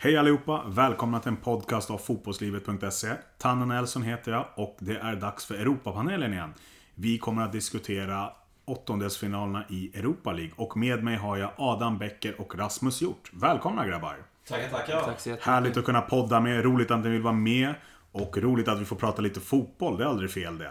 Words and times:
Hej 0.00 0.16
allihopa! 0.16 0.64
Välkomna 0.66 1.20
till 1.20 1.28
en 1.28 1.36
podcast 1.36 1.90
av 1.90 1.98
fotbollslivet.se. 1.98 3.08
Tanne 3.38 3.66
Nelson 3.66 4.02
heter 4.02 4.32
jag 4.32 4.46
och 4.56 4.76
det 4.80 4.96
är 4.96 5.16
dags 5.16 5.46
för 5.46 5.54
Europapanelen 5.54 6.32
igen. 6.32 6.54
Vi 6.94 7.18
kommer 7.18 7.42
att 7.42 7.52
diskutera 7.52 8.30
åttondelsfinalerna 8.64 9.64
i 9.68 9.98
Europa 9.98 10.32
League 10.32 10.52
och 10.56 10.76
med 10.76 11.04
mig 11.04 11.16
har 11.16 11.36
jag 11.36 11.50
Adam 11.56 11.98
Becker 11.98 12.40
och 12.40 12.58
Rasmus 12.58 13.02
Hjort. 13.02 13.30
Välkomna 13.32 13.86
grabbar! 13.86 14.16
Tackar, 14.48 14.68
tackar. 14.68 15.00
Tack 15.00 15.20
så. 15.20 15.36
Härligt 15.40 15.76
att 15.76 15.84
kunna 15.84 16.00
podda 16.00 16.40
med, 16.40 16.64
roligt 16.64 16.90
att 16.90 17.04
ni 17.04 17.10
vill 17.10 17.22
vara 17.22 17.34
med 17.34 17.74
och 18.12 18.38
roligt 18.38 18.68
att 18.68 18.80
vi 18.80 18.84
får 18.84 18.96
prata 18.96 19.22
lite 19.22 19.40
fotboll, 19.40 19.98
det 19.98 20.04
är 20.04 20.08
aldrig 20.08 20.30
fel 20.30 20.58
det. 20.58 20.70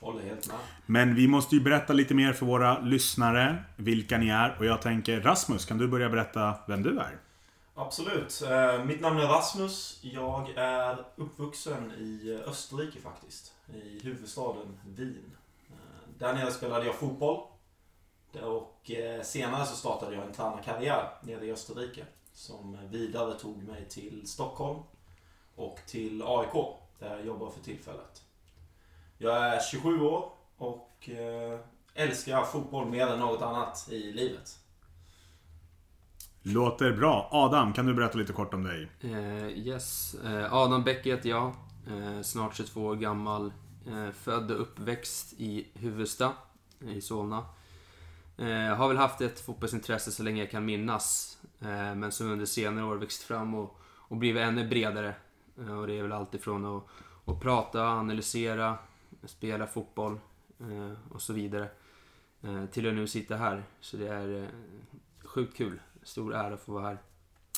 Håller 0.00 0.22
helt 0.22 0.48
med. 0.48 0.56
Men 0.86 1.14
vi 1.14 1.28
måste 1.28 1.56
ju 1.56 1.62
berätta 1.62 1.92
lite 1.92 2.14
mer 2.14 2.32
för 2.32 2.46
våra 2.46 2.80
lyssnare 2.80 3.64
vilka 3.76 4.18
ni 4.18 4.28
är 4.28 4.56
och 4.58 4.64
jag 4.64 4.82
tänker 4.82 5.20
Rasmus, 5.20 5.64
kan 5.64 5.78
du 5.78 5.88
börja 5.88 6.08
berätta 6.08 6.54
vem 6.68 6.82
du 6.82 6.98
är? 6.98 7.29
Absolut. 7.80 8.42
Eh, 8.42 8.84
mitt 8.84 9.00
namn 9.00 9.20
är 9.20 9.26
Rasmus. 9.26 9.98
Jag 10.02 10.50
är 10.56 11.04
uppvuxen 11.16 11.92
i 11.98 12.30
eh, 12.34 12.50
Österrike 12.50 13.00
faktiskt. 13.00 13.54
I 13.74 14.00
huvudstaden 14.02 14.80
Wien. 14.86 15.36
Eh, 15.70 16.08
där 16.18 16.32
nere 16.32 16.50
spelade 16.50 16.86
jag 16.86 16.94
fotboll. 16.94 17.46
Och 18.42 18.90
senare 19.22 19.66
så 19.66 19.76
startade 19.76 20.16
jag 20.16 20.26
en 20.26 20.32
tränarkarriär 20.32 21.10
nere 21.22 21.46
i 21.46 21.52
Österrike. 21.52 22.04
Som 22.32 22.78
vidare 22.90 23.34
tog 23.34 23.62
mig 23.62 23.88
till 23.88 24.28
Stockholm 24.28 24.78
och 25.56 25.78
till 25.86 26.22
AIK. 26.26 26.52
Där 26.98 27.16
jag 27.16 27.26
jobbar 27.26 27.50
för 27.50 27.60
tillfället. 27.60 28.22
Jag 29.18 29.36
är 29.36 29.60
27 29.60 30.00
år 30.00 30.32
och 30.56 31.08
älskar 31.94 32.44
fotboll 32.44 32.86
mer 32.86 33.06
än 33.06 33.18
något 33.18 33.42
annat 33.42 33.88
i 33.90 34.12
livet. 34.12 34.58
Låter 36.42 36.92
bra. 36.92 37.28
Adam, 37.30 37.72
kan 37.72 37.86
du 37.86 37.94
berätta 37.94 38.18
lite 38.18 38.32
kort 38.32 38.54
om 38.54 38.64
dig? 38.64 38.88
Uh, 39.04 39.48
yes. 39.48 40.16
Uh, 40.24 40.54
Adam 40.54 40.84
Bäck 40.84 41.06
heter 41.06 41.30
jag. 41.30 41.54
Uh, 41.88 42.16
eh, 42.16 42.22
snart 42.22 42.56
22 42.56 42.84
år 42.84 42.96
gammal. 42.96 43.52
Född 44.14 44.50
och 44.50 44.60
uppväxt 44.60 45.34
i 45.38 45.66
Huvudsta 45.74 46.32
i 46.80 47.00
Solna. 47.00 47.44
Har 48.76 48.88
väl 48.88 48.96
haft 48.96 49.20
ett 49.20 49.40
fotbollsintresse 49.40 50.12
så 50.12 50.22
länge 50.22 50.42
jag 50.42 50.50
kan 50.50 50.64
minnas. 50.64 51.38
Men 51.96 52.12
som 52.12 52.30
under 52.30 52.46
senare 52.46 52.84
år 52.84 52.96
växt 52.96 53.22
fram 53.22 53.54
och, 53.54 53.80
och 53.82 54.16
blivit 54.16 54.42
ännu 54.42 54.68
bredare. 54.68 55.14
Och 55.56 55.86
det 55.86 55.98
är 55.98 56.02
väl 56.02 56.12
alltifrån 56.12 56.76
att, 56.76 56.84
att 57.24 57.40
prata, 57.40 57.84
analysera, 57.84 58.78
spela 59.24 59.66
fotboll 59.66 60.20
och 61.10 61.22
så 61.22 61.32
vidare. 61.32 61.68
Till 62.70 62.88
att 62.88 62.94
nu 62.94 63.06
sitta 63.06 63.36
här. 63.36 63.64
Så 63.80 63.96
det 63.96 64.08
är 64.08 64.48
sjukt 65.24 65.56
kul. 65.56 65.80
Stor 66.10 66.34
ära 66.34 66.54
att 66.54 66.62
få 66.62 66.72
vara 66.72 66.86
här. 66.86 66.98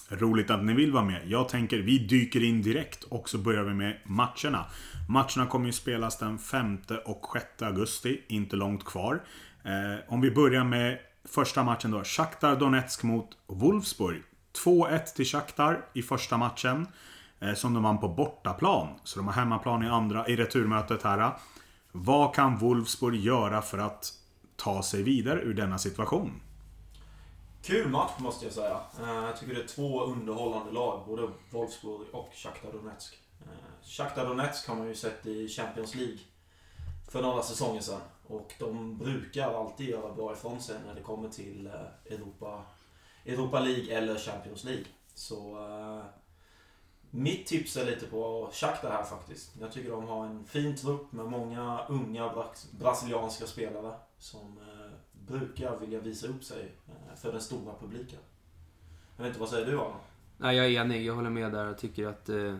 Roligt 0.08 0.50
att 0.50 0.64
ni 0.64 0.74
vill 0.74 0.92
vara 0.92 1.04
med. 1.04 1.22
Jag 1.26 1.48
tänker 1.48 1.78
vi 1.78 1.98
dyker 1.98 2.44
in 2.44 2.62
direkt 2.62 3.04
och 3.04 3.28
så 3.28 3.38
börjar 3.38 3.62
vi 3.62 3.74
med 3.74 3.98
matcherna. 4.04 4.64
Matcherna 5.08 5.46
kommer 5.50 5.66
ju 5.66 5.72
spelas 5.72 6.18
den 6.18 6.38
5 6.38 6.78
och 7.04 7.26
6 7.32 7.62
augusti, 7.62 8.22
inte 8.28 8.56
långt 8.56 8.84
kvar. 8.84 9.22
Eh, 9.64 10.12
om 10.12 10.20
vi 10.20 10.30
börjar 10.30 10.64
med 10.64 10.98
första 11.24 11.62
matchen 11.62 11.90
då. 11.90 12.04
Shakhtar 12.04 12.56
Donetsk 12.56 13.02
mot 13.02 13.28
Wolfsburg. 13.46 14.22
2-1 14.64 15.14
till 15.16 15.26
Shakhtar 15.26 15.84
i 15.92 16.02
första 16.02 16.36
matchen. 16.36 16.86
Eh, 17.40 17.54
som 17.54 17.74
de 17.74 17.82
vann 17.82 17.98
på 17.98 18.08
bortaplan. 18.08 18.88
Så 19.04 19.18
de 19.18 19.26
har 19.26 19.34
hemmaplan 19.34 19.82
i 19.82 19.88
andra, 19.88 20.28
i 20.28 20.36
returmötet 20.36 21.02
här. 21.02 21.32
Vad 21.92 22.34
kan 22.34 22.58
Wolfsburg 22.58 23.20
göra 23.20 23.62
för 23.62 23.78
att 23.78 24.12
ta 24.56 24.82
sig 24.82 25.02
vidare 25.02 25.40
ur 25.40 25.54
denna 25.54 25.78
situation? 25.78 26.40
Kul 27.62 27.88
match 27.88 28.12
måste 28.18 28.44
jag 28.44 28.54
säga. 28.54 28.80
Eh, 29.00 29.14
jag 29.14 29.36
tycker 29.36 29.54
det 29.54 29.62
är 29.62 29.66
två 29.66 30.04
underhållande 30.04 30.72
lag, 30.72 31.06
både 31.06 31.28
Wolfsburg 31.50 32.06
och 32.12 32.30
Shakhtar 32.34 32.72
Donetsk. 32.72 33.18
Eh, 33.40 33.86
Shakhtar 33.88 34.26
Donetsk 34.26 34.68
har 34.68 34.76
man 34.76 34.88
ju 34.88 34.94
sett 34.94 35.26
i 35.26 35.48
Champions 35.48 35.94
League 35.94 36.18
för 37.10 37.22
några 37.22 37.42
säsonger 37.42 37.80
sedan. 37.80 38.00
Och 38.26 38.54
de 38.58 38.98
brukar 38.98 39.54
alltid 39.54 39.88
göra 39.88 40.14
bra 40.14 40.32
ifrån 40.32 40.62
sig 40.62 40.76
när 40.86 40.94
det 40.94 41.00
kommer 41.00 41.28
till 41.28 41.66
eh, 41.66 42.12
Europa, 42.14 42.62
Europa 43.24 43.60
League 43.60 43.96
eller 43.96 44.18
Champions 44.18 44.64
League. 44.64 44.84
Så 45.14 45.58
mitt 47.10 47.46
tips 47.46 47.76
är 47.76 47.86
lite 47.86 48.06
på 48.06 48.50
Shakhtar 48.52 48.90
här 48.90 49.04
faktiskt. 49.04 49.50
Jag 49.60 49.72
tycker 49.72 49.90
de 49.90 50.08
har 50.08 50.26
en 50.26 50.44
fin 50.44 50.76
trupp 50.76 51.12
med 51.12 51.26
många 51.26 51.86
unga 51.88 52.46
brasilianska 52.70 53.46
spelare 53.46 53.94
som 54.18 54.58
brukar 55.38 55.78
vilja 55.78 56.00
visa 56.00 56.26
upp 56.26 56.44
sig 56.44 56.72
eh, 56.88 57.16
för 57.16 57.32
den 57.32 57.40
stora 57.40 57.74
publiken. 57.80 58.18
Jag 59.16 59.24
vet 59.24 59.30
inte, 59.30 59.40
vad 59.40 59.48
säger 59.48 59.66
du 59.66 59.78
Adam? 59.78 60.00
Nej, 60.36 60.56
jag 60.56 60.66
är 60.66 60.80
enig. 60.80 61.04
Jag 61.04 61.14
håller 61.14 61.30
med 61.30 61.52
där. 61.52 61.66
Jag 61.66 61.78
tycker 61.78 62.06
att, 62.06 62.28
eh, 62.28 62.56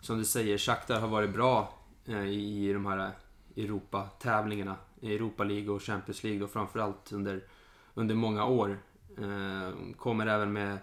som 0.00 0.18
du 0.18 0.24
säger, 0.24 0.58
Shakhtar 0.58 1.00
har 1.00 1.08
varit 1.08 1.32
bra 1.32 1.74
eh, 2.06 2.26
i 2.26 2.72
de 2.72 2.86
här 2.86 3.10
Europa-tävlingarna. 3.56 4.76
I 5.00 5.14
Europa 5.14 5.44
League 5.44 5.70
och 5.70 5.82
Champions 5.82 6.22
League 6.22 6.42
och 6.42 6.50
framförallt 6.50 7.12
under, 7.12 7.44
under 7.94 8.14
många 8.14 8.44
år. 8.44 8.78
Eh, 9.18 9.94
kommer 9.96 10.26
även 10.26 10.52
med, 10.52 10.78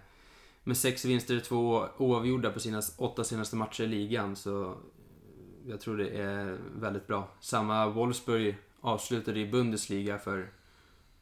med 0.63 0.77
sex 0.77 1.05
vinster 1.05 1.38
och 1.38 1.44
två 1.44 1.88
oavgjorda 1.97 2.51
på 2.51 2.59
sina 2.59 2.81
åtta 2.97 3.23
senaste 3.23 3.55
matcher 3.55 3.83
i 3.83 3.88
ligan. 3.88 4.35
Så 4.35 4.65
eh, 4.65 4.77
jag 5.67 5.81
tror 5.81 5.97
det 5.97 6.09
är 6.09 6.57
väldigt 6.75 7.07
bra. 7.07 7.27
Samma 7.39 7.88
Wolfsburg 7.88 8.57
avslutade 8.81 9.39
i 9.39 9.51
Bundesliga 9.51 10.17
för, 10.17 10.49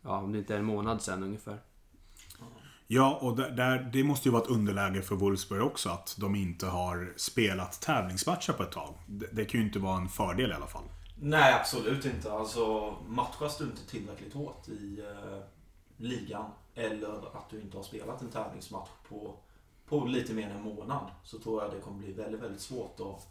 ja, 0.05 0.17
om 0.17 0.31
det 0.31 0.38
inte 0.38 0.53
är 0.53 0.59
en 0.59 0.66
månad 0.66 1.01
sedan 1.01 1.23
ungefär. 1.23 1.59
Ja, 2.88 3.19
och 3.21 3.35
där, 3.35 3.51
där, 3.51 3.89
det 3.93 4.03
måste 4.03 4.27
ju 4.27 4.31
vara 4.31 4.43
ett 4.43 4.49
underläge 4.49 5.01
för 5.01 5.16
Wolfsburg 5.16 5.63
också 5.63 5.89
att 5.89 6.16
de 6.19 6.35
inte 6.35 6.67
har 6.67 7.13
spelat 7.16 7.81
tävlingsmatcher 7.81 8.53
på 8.53 8.63
ett 8.63 8.71
tag. 8.71 8.93
Det, 9.05 9.27
det 9.31 9.45
kan 9.45 9.59
ju 9.59 9.66
inte 9.66 9.79
vara 9.79 9.97
en 9.97 10.09
fördel 10.09 10.51
i 10.51 10.53
alla 10.53 10.67
fall. 10.67 10.83
Nej, 11.19 11.53
absolut 11.53 12.05
inte. 12.05 12.31
Alltså, 12.31 12.95
matchas 13.07 13.57
du 13.57 13.63
inte 13.63 13.88
tillräckligt 13.88 14.33
hårt 14.33 14.67
i 14.67 14.99
eh, 14.99 15.39
ligan 15.97 16.45
eller 16.75 17.37
att 17.37 17.49
du 17.49 17.61
inte 17.61 17.77
har 17.77 17.83
spelat 17.83 18.22
en 18.22 18.29
tävlingsmatch 18.29 18.89
på, 19.09 19.35
på 19.87 20.05
lite 20.05 20.33
mer 20.33 20.49
än 20.49 20.55
en 20.55 20.63
månad 20.63 21.11
så 21.23 21.39
tror 21.39 21.63
jag 21.63 21.72
det 21.72 21.79
kommer 21.79 21.97
bli 21.97 22.13
väldigt, 22.13 22.41
väldigt 22.41 22.61
svårt 22.61 22.99
att 22.99 23.27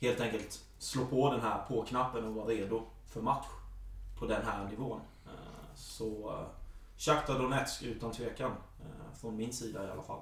helt 0.00 0.20
enkelt 0.20 0.64
slå 0.78 1.04
på 1.06 1.30
den 1.30 1.40
här 1.40 1.64
på-knappen 1.68 2.24
och 2.24 2.34
vara 2.34 2.46
redo 2.46 2.82
för 3.06 3.22
match 3.22 3.46
på 4.18 4.26
den 4.26 4.46
här 4.46 4.68
nivån. 4.70 5.00
Så 5.74 6.40
Shakhtar 6.96 7.38
Donetsk 7.38 7.82
utan 7.82 8.12
tvekan, 8.12 8.50
eh, 8.80 9.18
från 9.20 9.36
min 9.36 9.52
sida 9.52 9.88
i 9.88 9.90
alla 9.90 10.02
fall. 10.02 10.20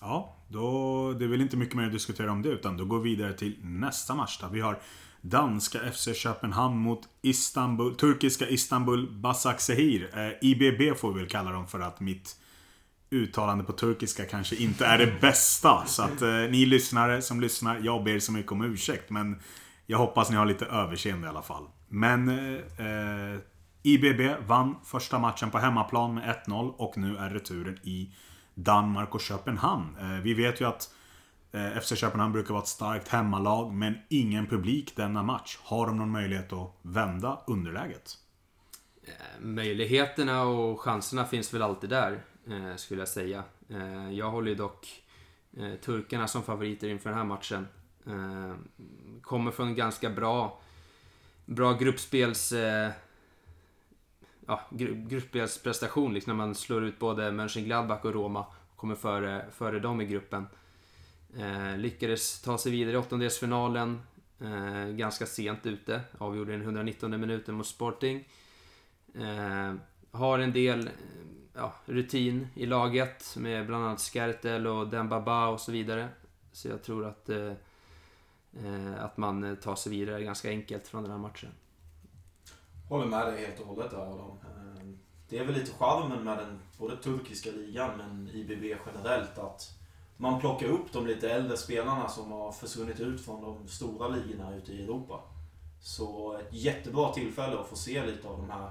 Ja, 0.00 0.36
då, 0.48 1.12
det 1.12 1.24
är 1.24 1.28
väl 1.28 1.40
inte 1.40 1.56
mycket 1.56 1.74
mer 1.74 1.86
att 1.86 1.92
diskutera 1.92 2.32
om 2.32 2.42
det 2.42 2.48
utan 2.48 2.76
då 2.76 2.84
går 2.84 3.00
vi 3.00 3.10
vidare 3.10 3.32
till 3.32 3.56
nästa 3.62 4.14
match 4.14 4.38
där 4.40 4.48
vi 4.48 4.60
har 4.60 4.80
danska 5.20 5.92
FC 5.92 6.08
Köpenhamn 6.14 6.76
mot 6.76 7.08
Istanbul, 7.22 7.94
turkiska 7.94 8.48
Istanbul 8.48 9.10
Basaksehir. 9.10 10.10
Eh, 10.18 10.48
IBB 10.48 10.98
får 10.98 11.12
vi 11.12 11.20
väl 11.20 11.28
kalla 11.28 11.52
dem 11.52 11.66
för 11.66 11.80
att 11.80 12.00
mitt 12.00 12.36
uttalande 13.10 13.64
på 13.64 13.72
turkiska 13.72 14.24
kanske 14.24 14.56
inte 14.56 14.86
är 14.86 14.98
det 14.98 15.20
bästa. 15.20 15.84
Så 15.86 16.02
att 16.02 16.22
eh, 16.22 16.28
ni 16.28 16.66
lyssnare 16.66 17.22
som 17.22 17.40
lyssnar, 17.40 17.80
jag 17.82 18.04
ber 18.04 18.18
så 18.18 18.32
mycket 18.32 18.52
om 18.52 18.64
ursäkt. 18.64 19.10
Men 19.10 19.40
jag 19.86 19.98
hoppas 19.98 20.30
ni 20.30 20.36
har 20.36 20.46
lite 20.46 20.66
överseende 20.66 21.26
i 21.26 21.30
alla 21.30 21.42
fall. 21.42 21.64
Men 21.88 22.28
eh, 22.28 22.86
eh 22.86 23.40
IBB 23.82 24.46
vann 24.46 24.76
första 24.84 25.18
matchen 25.18 25.50
på 25.50 25.58
hemmaplan 25.58 26.14
med 26.14 26.36
1-0 26.46 26.74
och 26.76 26.98
nu 26.98 27.16
är 27.16 27.30
returen 27.30 27.78
i 27.82 28.14
Danmark 28.54 29.14
och 29.14 29.20
Köpenhamn. 29.20 29.96
Eh, 30.00 30.22
vi 30.22 30.34
vet 30.34 30.60
ju 30.60 30.64
att 30.64 30.94
eh, 31.52 31.80
FC 31.80 31.96
Köpenhamn 31.96 32.32
brukar 32.32 32.54
vara 32.54 32.62
ett 32.62 32.68
starkt 32.68 33.08
hemmalag, 33.08 33.72
men 33.72 33.94
ingen 34.08 34.46
publik 34.46 34.96
denna 34.96 35.22
match. 35.22 35.58
Har 35.62 35.86
de 35.86 35.96
någon 35.96 36.10
möjlighet 36.10 36.52
att 36.52 36.74
vända 36.82 37.40
underläget? 37.46 38.18
Eh, 39.04 39.40
möjligheterna 39.40 40.42
och 40.42 40.80
chanserna 40.80 41.24
finns 41.24 41.54
väl 41.54 41.62
alltid 41.62 41.90
där, 41.90 42.22
eh, 42.46 42.76
skulle 42.76 43.00
jag 43.00 43.08
säga. 43.08 43.44
Eh, 43.68 44.10
jag 44.12 44.30
håller 44.30 44.48
ju 44.48 44.54
dock 44.54 45.02
eh, 45.56 45.74
turkarna 45.74 46.28
som 46.28 46.42
favoriter 46.42 46.88
inför 46.88 47.10
den 47.10 47.18
här 47.18 47.26
matchen. 47.26 47.66
Eh, 48.06 48.54
kommer 49.22 49.50
från 49.50 49.68
en 49.68 49.76
ganska 49.76 50.10
bra, 50.10 50.60
bra 51.48 51.72
gruppspels... 51.72 52.52
Eh, 52.52 52.90
ja, 54.46 54.60
gruppspelsprestation, 55.08 56.14
liksom 56.14 56.36
när 56.36 56.46
man 56.46 56.54
slår 56.54 56.84
ut 56.84 56.98
både 56.98 57.32
Mönchengladbach 57.32 58.04
och 58.04 58.12
Roma. 58.12 58.46
Kommer 58.76 58.94
före, 58.94 59.46
före 59.52 59.78
dem 59.78 60.00
i 60.00 60.06
gruppen. 60.06 60.46
Eh, 61.38 61.76
lyckades 61.76 62.42
ta 62.42 62.58
sig 62.58 62.72
vidare 62.72 62.94
i 62.94 62.98
åttondelsfinalen. 62.98 64.02
Eh, 64.40 64.88
ganska 64.88 65.26
sent 65.26 65.66
ute. 65.66 66.00
Avgjorde 66.18 66.52
den 66.52 66.62
119 66.62 67.20
minuten 67.20 67.54
mot 67.54 67.66
Sporting. 67.66 68.28
Eh, 69.14 69.74
har 70.10 70.38
en 70.38 70.52
del 70.52 70.90
ja, 71.54 71.74
rutin 71.86 72.48
i 72.54 72.66
laget 72.66 73.36
med 73.36 73.66
bland 73.66 73.84
annat 73.84 74.00
Skertel 74.00 74.66
och 74.66 74.88
Dembaba 74.88 75.48
och 75.48 75.60
så 75.60 75.72
vidare. 75.72 76.08
Så 76.52 76.68
jag 76.68 76.82
tror 76.82 77.06
att, 77.06 77.28
eh, 77.28 77.52
Eh, 78.52 79.04
att 79.04 79.16
man 79.16 79.44
eh, 79.44 79.54
tar 79.54 79.76
sig 79.76 79.92
vidare 79.92 80.22
ganska 80.22 80.48
enkelt 80.48 80.88
från 80.88 81.02
den 81.02 81.12
här 81.12 81.18
matchen. 81.18 81.50
Håller 82.88 83.06
med 83.06 83.26
dig 83.26 83.46
helt 83.46 83.60
och 83.60 83.66
hållet 83.66 83.92
Adam. 83.92 84.38
Eh, 84.42 84.84
det 85.28 85.38
är 85.38 85.44
väl 85.44 85.54
lite 85.54 85.72
charmen 85.72 86.24
med 86.24 86.38
den 86.38 86.60
både 86.78 86.96
turkiska 86.96 87.50
ligan 87.50 87.90
men 87.96 88.28
IBB 88.28 88.78
generellt 88.86 89.38
att 89.38 89.78
man 90.16 90.40
plockar 90.40 90.66
upp 90.66 90.92
de 90.92 91.06
lite 91.06 91.30
äldre 91.30 91.56
spelarna 91.56 92.08
som 92.08 92.32
har 92.32 92.52
försvunnit 92.52 93.00
ut 93.00 93.24
från 93.24 93.42
de 93.42 93.68
stora 93.68 94.08
ligorna 94.08 94.56
ute 94.56 94.72
i 94.72 94.84
Europa. 94.84 95.20
Så 95.80 96.36
ett 96.36 96.48
jättebra 96.50 97.12
tillfälle 97.12 97.58
att 97.58 97.68
få 97.68 97.76
se 97.76 98.06
lite 98.06 98.28
av 98.28 98.36
de 98.36 98.50
här 98.50 98.70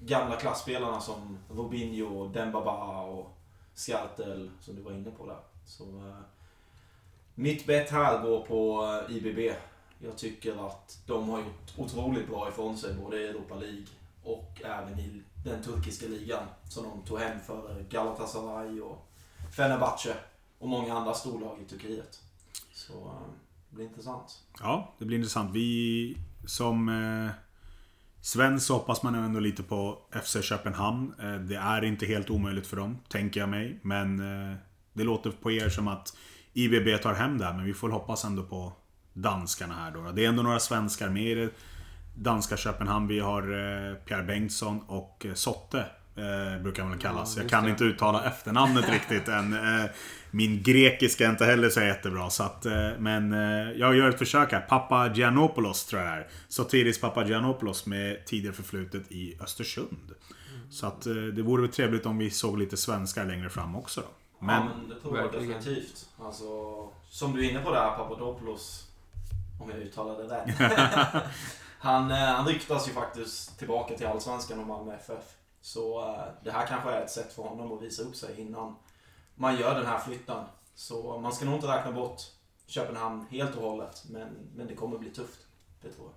gamla 0.00 0.36
klassspelarna 0.36 1.00
som 1.00 1.38
Robinho, 1.50 2.28
Dembaba 2.28 3.02
och 3.02 3.36
Skartel 3.74 4.50
som 4.60 4.76
du 4.76 4.82
var 4.82 4.92
inne 4.92 5.10
på 5.10 5.26
där. 5.26 5.40
Så, 5.64 5.84
eh, 5.84 6.20
mitt 7.40 7.66
bett 7.66 7.90
här 7.90 8.22
går 8.22 8.40
på 8.46 8.84
eh, 9.08 9.16
IBB. 9.16 9.56
Jag 9.98 10.18
tycker 10.18 10.66
att 10.66 10.98
de 11.06 11.28
har 11.28 11.38
gjort 11.38 11.72
otroligt 11.76 12.28
bra 12.28 12.48
ifrån 12.48 12.76
sig 12.76 12.94
både 12.94 13.20
i 13.20 13.26
Europa 13.26 13.54
League 13.54 13.84
och 14.22 14.62
även 14.64 14.98
i 14.98 15.22
den 15.44 15.62
turkiska 15.62 16.06
ligan 16.06 16.42
som 16.68 16.84
de 16.84 17.02
tog 17.02 17.18
hem 17.18 17.40
för 17.46 17.84
Galatasaray 17.90 18.80
och 18.80 19.06
Fenerbahce 19.56 20.14
och 20.58 20.68
många 20.68 20.94
andra 20.94 21.14
storlag 21.14 21.58
i 21.62 21.64
Turkiet. 21.64 22.20
Så 22.72 22.92
eh, 22.92 23.32
det 23.70 23.76
blir 23.76 23.84
intressant. 23.84 24.44
Ja, 24.60 24.94
det 24.98 25.04
blir 25.04 25.16
intressant. 25.16 25.54
Vi 25.54 26.16
som 26.46 26.88
eh, 26.88 27.30
svensk 28.20 28.66
så 28.66 28.74
hoppas 28.74 29.02
man 29.02 29.14
ändå 29.14 29.40
lite 29.40 29.62
på 29.62 29.98
FC 30.24 30.36
Köpenhamn. 30.42 31.14
Eh, 31.18 31.34
det 31.34 31.56
är 31.56 31.84
inte 31.84 32.06
helt 32.06 32.30
omöjligt 32.30 32.66
för 32.66 32.76
dem, 32.76 32.98
tänker 33.08 33.40
jag 33.40 33.48
mig. 33.48 33.78
Men 33.82 34.20
eh, 34.20 34.56
det 34.92 35.04
låter 35.04 35.30
på 35.30 35.52
er 35.52 35.68
som 35.68 35.88
att 35.88 36.16
IBB 36.54 37.02
tar 37.02 37.14
hem 37.14 37.38
det 37.38 37.44
här, 37.44 37.52
men 37.52 37.64
vi 37.64 37.74
får 37.74 37.88
hoppas 37.88 38.24
ändå 38.24 38.42
på 38.42 38.72
danskarna 39.12 39.74
här 39.74 39.90
då. 39.90 40.12
Det 40.12 40.24
är 40.24 40.28
ändå 40.28 40.42
några 40.42 40.58
svenskar 40.58 41.08
med 41.08 41.22
i 41.22 41.34
det 41.34 41.50
danska 42.14 42.56
Köpenhamn. 42.56 43.06
Vi 43.06 43.20
har 43.20 43.42
eh, 43.42 43.94
Pierre 43.94 44.22
Bengtsson 44.22 44.80
och 44.86 45.26
eh, 45.26 45.34
Sotte. 45.34 45.84
Eh, 46.16 46.62
brukar 46.62 46.84
man 46.84 46.98
kallas. 46.98 47.36
Ja, 47.36 47.42
jag 47.42 47.50
kan 47.50 47.64
det. 47.64 47.70
inte 47.70 47.84
uttala 47.84 48.24
efternamnet 48.24 48.88
riktigt 48.92 49.28
än. 49.28 49.52
Eh, 49.52 49.90
min 50.30 50.62
grekiska 50.62 51.26
är 51.26 51.30
inte 51.30 51.44
heller 51.44 51.68
så 51.68 51.80
jättebra. 51.80 52.30
Så 52.30 52.42
att, 52.42 52.66
eh, 52.66 52.90
men 52.98 53.32
jag 53.76 53.96
gör 53.96 54.08
ett 54.08 54.18
försök 54.18 54.52
här. 54.52 54.60
Papagiannopoulos 54.60 55.86
tror 55.86 56.02
jag 56.02 56.12
det 56.12 56.16
är. 56.16 56.26
Sotiris 56.48 57.00
Papagiannopoulos 57.00 57.86
med 57.86 58.26
tidigare 58.26 58.54
förflutet 58.54 59.12
i 59.12 59.38
Östersund. 59.40 60.14
Så 60.70 60.86
att 60.86 61.02
det 61.34 61.42
vore 61.42 61.62
väl 61.62 61.70
trevligt 61.70 62.06
om 62.06 62.18
vi 62.18 62.30
såg 62.30 62.58
lite 62.58 62.76
svenskar 62.76 63.24
längre 63.24 63.50
fram 63.50 63.76
också 63.76 64.00
då. 64.00 64.06
Men, 64.42 64.54
ja, 64.54 64.74
men 64.76 64.88
det 64.88 65.00
tror 65.00 65.16
jag 65.16 65.24
Verkligen. 65.24 65.48
definitivt. 65.48 66.08
Alltså, 66.22 66.44
som 67.10 67.32
du 67.32 67.46
är 67.46 67.50
inne 67.50 67.60
på 67.60 67.70
där, 67.70 67.90
Papadopoulos. 67.90 68.86
Om 69.60 69.70
jag 69.70 69.78
uttalar 69.78 70.22
det 70.22 70.34
rätt. 70.34 70.72
han, 71.78 72.10
eh, 72.10 72.16
han 72.16 72.46
ryktas 72.46 72.88
ju 72.88 72.92
faktiskt 72.92 73.58
tillbaka 73.58 73.96
till 73.96 74.06
Allsvenskan 74.06 74.60
och 74.60 74.66
Malmö 74.66 74.94
FF. 74.94 75.36
Så 75.60 76.08
eh, 76.08 76.24
det 76.44 76.50
här 76.50 76.66
kanske 76.66 76.90
är 76.90 77.02
ett 77.02 77.10
sätt 77.10 77.32
för 77.32 77.42
honom 77.42 77.72
att 77.72 77.82
visa 77.82 78.02
upp 78.02 78.16
sig 78.16 78.40
innan 78.40 78.76
man 79.34 79.56
gör 79.56 79.74
den 79.74 79.86
här 79.86 79.98
flytten. 79.98 80.44
Så 80.74 81.18
man 81.18 81.32
ska 81.32 81.44
nog 81.44 81.54
inte 81.54 81.66
räkna 81.66 81.92
bort 81.92 82.22
Köpenhamn 82.66 83.26
helt 83.30 83.56
och 83.56 83.62
hållet. 83.62 84.04
Men, 84.10 84.28
men 84.54 84.66
det 84.66 84.74
kommer 84.74 84.98
bli 84.98 85.10
tufft. 85.10 85.46
Det 85.82 85.92
tror 85.92 86.06
jag. 86.06 86.14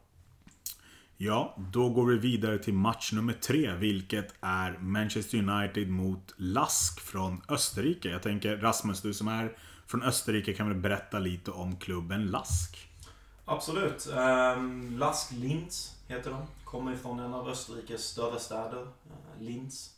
Ja, 1.25 1.55
då 1.57 1.89
går 1.89 2.05
vi 2.05 2.17
vidare 2.17 2.57
till 2.57 2.73
match 2.73 3.11
nummer 3.11 3.33
tre, 3.33 3.73
vilket 3.73 4.33
är 4.41 4.77
Manchester 4.77 5.37
United 5.37 5.89
mot 5.89 6.33
Lask 6.37 6.99
från 6.99 7.41
Österrike. 7.49 8.09
Jag 8.09 8.21
tänker 8.21 8.57
Rasmus, 8.57 9.01
du 9.01 9.13
som 9.13 9.27
är 9.27 9.57
från 9.87 10.03
Österrike 10.03 10.53
kan 10.53 10.67
väl 10.67 10.77
berätta 10.77 11.19
lite 11.19 11.51
om 11.51 11.75
klubben 11.75 12.25
Lask? 12.25 12.89
Absolut. 13.45 14.09
Ehm, 14.15 14.97
Lask 14.97 15.31
Linz 15.31 15.95
heter 16.07 16.31
de. 16.31 16.41
Kommer 16.63 16.93
ifrån 16.93 17.19
en 17.19 17.33
av 17.33 17.49
Österrikes 17.49 18.03
större 18.03 18.39
städer, 18.39 18.81
eh, 18.81 19.41
Linz. 19.41 19.95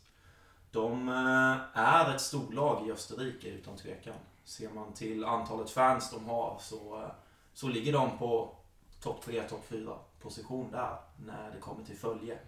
De 0.70 1.08
eh, 1.08 1.80
är 1.80 2.14
ett 2.14 2.20
storlag 2.20 2.88
i 2.88 2.92
Österrike 2.92 3.48
utan 3.48 3.76
tvekan. 3.76 4.14
Ser 4.44 4.70
man 4.74 4.92
till 4.92 5.24
antalet 5.24 5.70
fans 5.70 6.10
de 6.10 6.24
har 6.24 6.58
så, 6.60 7.02
eh, 7.02 7.10
så 7.54 7.68
ligger 7.68 7.92
de 7.92 8.18
på 8.18 8.56
topp 9.00 9.22
3, 9.24 9.42
topp 9.42 9.64
4 9.68 9.98
position 10.20 10.70
där 10.70 10.96
när 11.16 11.50
det 11.50 11.60
kommer 11.60 11.84
till 11.84 11.96
följe. 11.96 12.38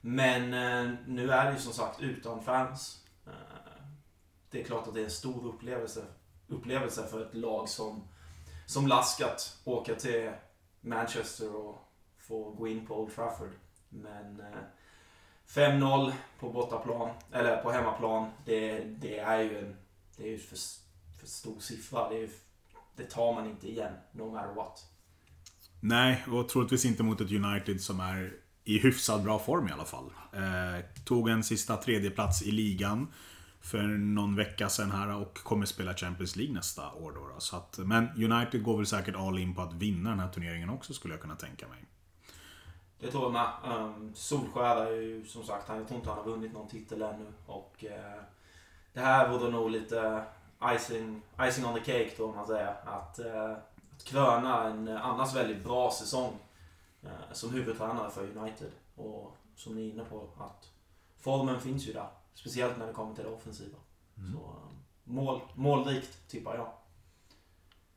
Men 0.00 0.42
eh, 0.42 0.94
nu 1.06 1.30
är 1.30 1.44
det 1.44 1.52
ju 1.52 1.58
som 1.58 1.72
sagt 1.72 2.00
utan 2.00 2.42
fans. 2.42 3.04
Eh, 3.26 3.82
det 4.50 4.60
är 4.60 4.64
klart 4.64 4.88
att 4.88 4.94
det 4.94 5.00
är 5.00 5.04
en 5.04 5.10
stor 5.10 5.46
upplevelse, 5.46 6.04
upplevelse 6.46 7.06
för 7.06 7.26
ett 7.26 7.34
lag 7.34 7.68
som 7.68 8.08
som 8.66 8.86
Lask 8.86 9.20
att 9.20 9.58
åka 9.64 9.94
till 9.94 10.32
Manchester 10.80 11.56
och 11.56 11.78
få 12.18 12.50
gå 12.50 12.68
in 12.68 12.86
på 12.86 13.00
Old 13.00 13.14
Trafford. 13.14 13.50
Men 13.88 14.40
eh, 14.40 14.58
5-0 15.46 16.12
på 16.40 16.50
bortaplan, 16.50 17.10
eller 17.32 17.62
på 17.62 17.70
hemmaplan, 17.70 18.30
det, 18.44 18.78
det 18.78 19.18
är 19.18 19.38
ju 19.38 19.58
en 19.58 19.76
det 20.18 20.24
är 20.24 20.28
ju 20.28 20.38
för, 20.38 20.56
för 21.20 21.26
stor 21.26 21.60
siffra. 21.60 22.08
Det, 22.08 22.22
är, 22.22 22.30
det 22.96 23.10
tar 23.10 23.32
man 23.32 23.46
inte 23.46 23.68
igen, 23.68 23.92
no 24.12 24.30
matter 24.30 24.54
what. 24.54 24.84
Nej, 25.80 26.24
och 26.28 26.48
troligtvis 26.48 26.84
inte 26.84 27.02
mot 27.02 27.20
ett 27.20 27.32
United 27.32 27.80
som 27.80 28.00
är 28.00 28.32
i 28.64 28.78
hyfsad 28.78 29.22
bra 29.22 29.38
form 29.38 29.68
i 29.68 29.72
alla 29.72 29.84
fall. 29.84 30.12
Eh, 30.32 30.84
tog 31.04 31.28
en 31.28 31.44
sista 31.44 31.76
tredjeplats 31.76 32.42
i 32.42 32.50
ligan 32.50 33.06
för 33.60 33.82
någon 33.82 34.36
vecka 34.36 34.68
sedan 34.68 34.90
här 34.90 35.14
och 35.14 35.34
kommer 35.34 35.66
spela 35.66 35.94
Champions 35.94 36.36
League 36.36 36.54
nästa 36.54 36.92
år 36.92 37.12
då. 37.12 37.28
då. 37.34 37.40
Så 37.40 37.56
att, 37.56 37.78
men 37.78 38.32
United 38.32 38.62
går 38.62 38.76
väl 38.76 38.86
säkert 38.86 39.16
all 39.16 39.38
in 39.38 39.54
på 39.54 39.62
att 39.62 39.72
vinna 39.72 40.10
den 40.10 40.20
här 40.20 40.28
turneringen 40.28 40.70
också 40.70 40.92
skulle 40.92 41.14
jag 41.14 41.20
kunna 41.20 41.36
tänka 41.36 41.68
mig. 41.68 41.84
Det 43.00 43.10
tror 43.10 43.22
jag 43.22 43.32
med. 43.32 43.50
Ehm, 43.64 43.94
um, 43.94 44.14
Solskär 44.14 44.86
är 44.86 45.00
ju 45.00 45.24
som 45.24 45.44
sagt, 45.44 45.68
jag 45.68 45.88
tror 45.88 45.98
inte 45.98 46.10
han 46.10 46.18
har 46.18 46.24
vunnit 46.24 46.52
någon 46.52 46.68
titel 46.68 47.02
ännu. 47.02 47.26
Och 47.46 47.84
uh, 47.84 48.22
det 48.92 49.00
här 49.00 49.28
vore 49.28 49.50
nog 49.50 49.70
lite 49.70 50.24
icing, 50.76 51.22
icing 51.40 51.66
on 51.66 51.74
the 51.74 51.80
cake 51.80 52.10
då, 52.16 52.24
om 52.24 52.36
man 52.36 52.46
säger. 52.46 52.74
Att, 52.84 53.18
uh, 53.18 53.56
kröna 54.04 54.64
en 54.64 54.88
annars 54.88 55.34
väldigt 55.34 55.64
bra 55.64 55.90
säsong 55.90 56.38
eh, 57.02 57.32
som 57.32 57.52
huvudtränare 57.52 58.10
för 58.10 58.38
United. 58.38 58.70
Och 58.94 59.36
som 59.56 59.74
ni 59.74 59.88
är 59.88 59.92
inne 59.92 60.04
på, 60.04 60.28
att 60.38 60.70
formen 61.18 61.60
finns 61.60 61.88
ju 61.88 61.92
där. 61.92 62.08
Speciellt 62.34 62.78
när 62.78 62.86
det 62.86 62.92
kommer 62.92 63.14
till 63.14 63.24
det 63.24 63.30
offensiva. 63.30 63.78
Så 64.14 64.38
eh, 64.38 64.68
mål, 65.04 65.40
målrikt, 65.54 66.28
tippar 66.28 66.54
jag. 66.54 66.72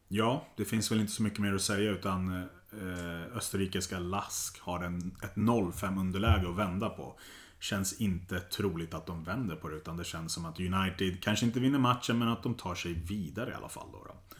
Ja, 0.07 0.45
det 0.56 0.65
finns 0.65 0.92
väl 0.92 1.00
inte 1.00 1.12
så 1.12 1.24
mycket 1.24 1.39
mer 1.39 1.53
att 1.53 1.62
säga 1.62 1.92
utan 1.92 2.44
eh, 2.71 3.38
österrikiska 3.38 4.00
Lask 4.00 4.60
har 4.60 4.84
en, 4.84 5.17
ett 5.24 5.36
0-5 5.36 6.00
underläge 6.00 6.50
att 6.50 6.55
vända 6.55 6.89
på. 6.89 7.20
Känns 7.60 8.01
inte 8.01 8.39
troligt 8.39 8.93
att 8.93 9.05
de 9.05 9.24
vänder 9.24 9.55
på 9.55 9.70
det 9.70 9.75
utan 9.75 9.98
det 9.98 10.03
känns 10.03 10.34
som 10.34 10.46
att 10.46 10.60
United 10.60 11.24
kanske 11.24 11.46
inte 11.46 11.60
vinner 11.60 11.79
matchen 11.79 12.20
men 12.20 12.27
att 12.27 12.43
de 12.43 12.53
tar 12.53 12.75
sig 12.75 12.93
vidare 12.93 13.51
i 13.51 13.53
alla 13.53 13.70
fall. 13.70 13.88
Då 13.91 14.03
då. 14.08 14.30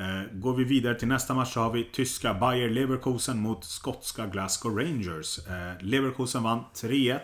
Eh, 0.00 0.32
går 0.32 0.54
vi 0.54 0.64
vidare 0.64 0.94
till 0.94 1.08
nästa 1.08 1.34
match 1.34 1.52
så 1.52 1.60
har 1.60 1.72
vi 1.72 1.84
tyska 1.84 2.34
Bayer 2.34 2.70
Leverkusen 2.70 3.40
mot 3.40 3.64
skotska 3.64 4.26
Glasgow 4.26 4.78
Rangers. 4.78 5.38
Eh, 5.48 5.72
Leverkusen 5.80 6.42
vann 6.42 6.64
3-1 6.74 7.20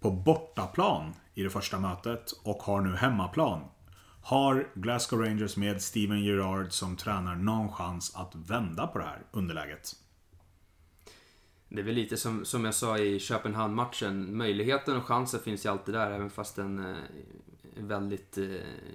på 0.00 0.10
bortaplan 0.10 1.14
i 1.34 1.42
det 1.42 1.50
första 1.50 1.78
mötet 1.78 2.32
och 2.42 2.62
har 2.62 2.80
nu 2.80 2.96
hemmaplan. 2.96 3.60
Har 4.22 4.68
Glasgow 4.74 5.20
Rangers 5.20 5.56
med 5.56 5.82
Steven 5.82 6.24
Gerrard 6.24 6.72
som 6.72 6.96
tränare 6.96 7.36
någon 7.36 7.72
chans 7.72 8.16
att 8.16 8.34
vända 8.34 8.86
på 8.86 8.98
det 8.98 9.04
här 9.04 9.22
underläget? 9.30 9.92
Det 11.68 11.80
är 11.80 11.84
väl 11.84 11.94
lite 11.94 12.16
som, 12.16 12.44
som 12.44 12.64
jag 12.64 12.74
sa 12.74 12.98
i 12.98 13.18
Köpenhamn-matchen. 13.18 14.36
Möjligheten 14.36 14.96
och 14.96 15.04
chansen 15.04 15.40
finns 15.40 15.66
ju 15.66 15.70
alltid 15.70 15.94
där, 15.94 16.10
även 16.10 16.30
fast 16.30 16.56
den 16.56 16.78
eh, 16.78 16.96
är 17.76 17.82
väldigt 17.82 18.38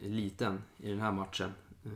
liten 0.01 0.63
i 0.77 0.89
den 0.89 0.99
här 0.99 1.11
matchen. 1.11 1.51
Eh, 1.83 1.91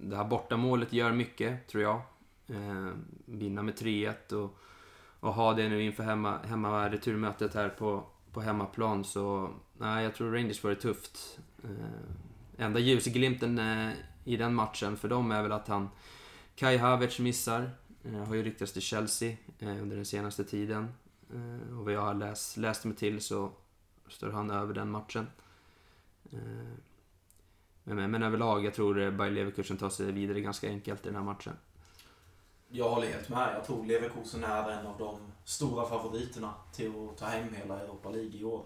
det 0.00 0.16
här 0.16 0.24
bortamålet 0.24 0.92
gör 0.92 1.12
mycket, 1.12 1.68
tror 1.68 1.82
jag. 1.82 2.00
Eh, 2.46 2.92
vinna 3.24 3.62
med 3.62 3.74
3-1 3.74 4.32
och, 4.32 4.58
och 5.20 5.34
ha 5.34 5.54
det 5.54 5.68
nu 5.68 5.82
inför 5.82 6.02
hemma, 6.02 6.38
hemma 6.38 6.88
returmötet 6.88 7.54
här 7.54 7.68
på, 7.68 8.04
på 8.32 8.40
hemmaplan. 8.40 9.04
Så 9.04 9.50
nej, 9.78 10.04
jag 10.04 10.14
tror 10.14 10.32
Rangers 10.32 10.60
får 10.60 10.68
det 10.68 10.74
tufft. 10.74 11.38
Eh, 11.64 12.64
enda 12.64 12.80
ljusglimten 12.80 13.60
i 14.24 14.36
den 14.36 14.54
matchen 14.54 14.96
för 14.96 15.08
dem 15.08 15.30
är 15.30 15.42
väl 15.42 15.52
att 15.52 15.68
han 15.68 15.88
Kai 16.54 16.76
Havertz 16.76 17.18
missar. 17.18 17.70
Har 18.26 18.34
ju 18.34 18.42
ryktats 18.42 18.72
till 18.72 18.82
Chelsea 18.82 19.36
under 19.60 19.96
den 19.96 20.06
senaste 20.06 20.44
tiden. 20.44 20.88
Och 21.78 21.84
vad 21.84 21.92
jag 21.92 22.00
har 22.00 22.14
läst, 22.14 22.56
läst 22.56 22.84
mig 22.84 22.96
till 22.96 23.20
så 23.20 23.52
står 24.08 24.30
han 24.30 24.50
över 24.50 24.74
den 24.74 24.90
matchen. 24.90 25.26
Men, 27.94 28.10
men, 28.10 28.22
överlag, 28.22 28.64
jag 28.64 28.74
tror 28.74 29.02
eh, 29.02 29.10
Bayer 29.10 29.32
Leverkusen 29.32 29.76
tar 29.76 29.90
sig 29.90 30.12
vidare 30.12 30.40
ganska 30.40 30.68
enkelt 30.68 31.06
i 31.06 31.08
den 31.08 31.16
här 31.16 31.22
matchen. 31.22 31.56
Jag 32.68 32.90
håller 32.90 33.06
helt 33.06 33.28
med. 33.28 33.54
Jag 33.54 33.64
tror 33.64 33.86
Leverkusen 33.86 34.44
är 34.44 34.70
en 34.70 34.86
av 34.86 34.98
de 34.98 35.18
stora 35.44 35.86
favoriterna 35.86 36.54
till 36.72 36.92
att 37.10 37.18
ta 37.18 37.26
hem 37.26 37.54
hela 37.54 37.80
Europa 37.80 38.10
League 38.10 38.38
i 38.38 38.44
år. 38.44 38.64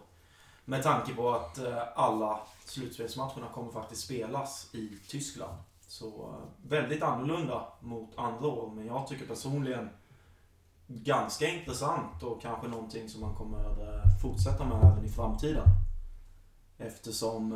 Med 0.65 0.83
tanke 0.83 1.15
på 1.15 1.31
att 1.31 1.59
eh, 1.59 1.83
alla 1.95 2.41
slutspelsmatcherna 2.65 3.49
kommer 3.55 3.73
faktiskt 3.73 4.03
spelas 4.03 4.75
i 4.75 4.99
Tyskland. 5.09 5.55
Så 5.81 6.07
eh, 6.07 6.69
väldigt 6.69 7.03
annorlunda 7.03 7.69
mot 7.81 8.19
andra 8.19 8.49
år, 8.49 8.71
men 8.75 8.87
jag 8.87 9.07
tycker 9.07 9.27
personligen 9.27 9.89
ganska 10.87 11.49
intressant 11.49 12.23
och 12.23 12.43
kanske 12.43 12.69
någonting 12.69 13.09
som 13.09 13.21
man 13.21 13.35
kommer 13.35 14.03
fortsätta 14.23 14.65
med 14.65 14.93
även 14.93 15.05
i 15.05 15.09
framtiden. 15.09 15.69
Eftersom 16.79 17.53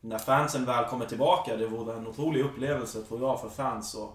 när 0.00 0.18
fansen 0.18 0.64
väl 0.64 0.84
kommer 0.84 1.06
tillbaka, 1.06 1.56
det 1.56 1.66
vore 1.66 1.96
en 1.96 2.06
otrolig 2.06 2.40
upplevelse 2.40 3.02
tror 3.02 3.20
jag 3.20 3.40
för 3.40 3.48
fans 3.48 3.94
att 3.94 4.10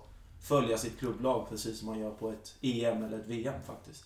följa 0.48 0.78
sitt 0.78 1.00
klubblag 1.00 1.50
precis 1.50 1.80
som 1.80 1.88
man 1.88 2.00
gör 2.00 2.12
på 2.12 2.30
ett 2.30 2.56
EM 2.62 3.04
eller 3.04 3.20
ett 3.20 3.28
VM 3.28 3.62
faktiskt. 3.68 4.06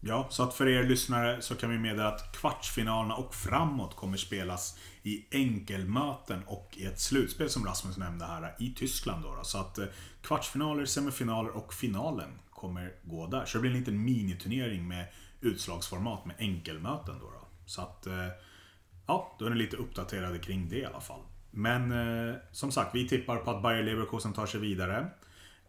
Ja, 0.00 0.26
så 0.30 0.42
att 0.42 0.54
för 0.54 0.68
er 0.68 0.84
lyssnare 0.84 1.42
så 1.42 1.54
kan 1.54 1.70
vi 1.70 1.78
meddela 1.78 2.08
att 2.08 2.36
kvartsfinalerna 2.36 3.14
och 3.14 3.34
framåt 3.34 3.96
kommer 3.96 4.16
spelas 4.16 4.78
i 5.02 5.24
enkelmöten 5.30 6.42
och 6.46 6.74
i 6.76 6.86
ett 6.86 7.00
slutspel 7.00 7.50
som 7.50 7.64
Rasmus 7.64 7.96
nämnde 7.96 8.24
här 8.24 8.54
i 8.58 8.74
Tyskland. 8.74 9.24
Då, 9.24 9.40
Så 9.42 9.58
att 9.58 9.78
eh, 9.78 9.86
kvartsfinaler, 10.22 10.84
semifinaler 10.84 11.50
och 11.50 11.74
finalen 11.74 12.38
kommer 12.50 12.92
gå 13.02 13.26
där. 13.26 13.44
Så 13.44 13.58
det 13.58 13.62
blir 13.62 13.70
en 13.70 13.78
liten 13.78 14.04
miniturnering 14.04 14.88
med 14.88 15.06
utslagsformat 15.40 16.26
med 16.26 16.36
enkelmöten. 16.38 17.18
Då, 17.20 17.26
då. 17.26 17.46
Så 17.66 17.82
att, 17.82 18.06
eh, 18.06 18.28
ja, 19.08 19.36
då 19.38 19.46
är 19.46 19.50
ni 19.50 19.56
lite 19.56 19.76
uppdaterade 19.76 20.38
kring 20.38 20.68
det 20.68 20.78
i 20.78 20.84
alla 20.84 21.00
fall. 21.00 21.20
Men 21.50 21.92
eh, 21.92 22.34
som 22.52 22.72
sagt, 22.72 22.94
vi 22.94 23.08
tippar 23.08 23.36
på 23.36 23.50
att 23.50 23.62
Bayer 23.62 23.82
Leverkusen 23.82 24.32
tar 24.32 24.46
sig 24.46 24.60
vidare. 24.60 25.10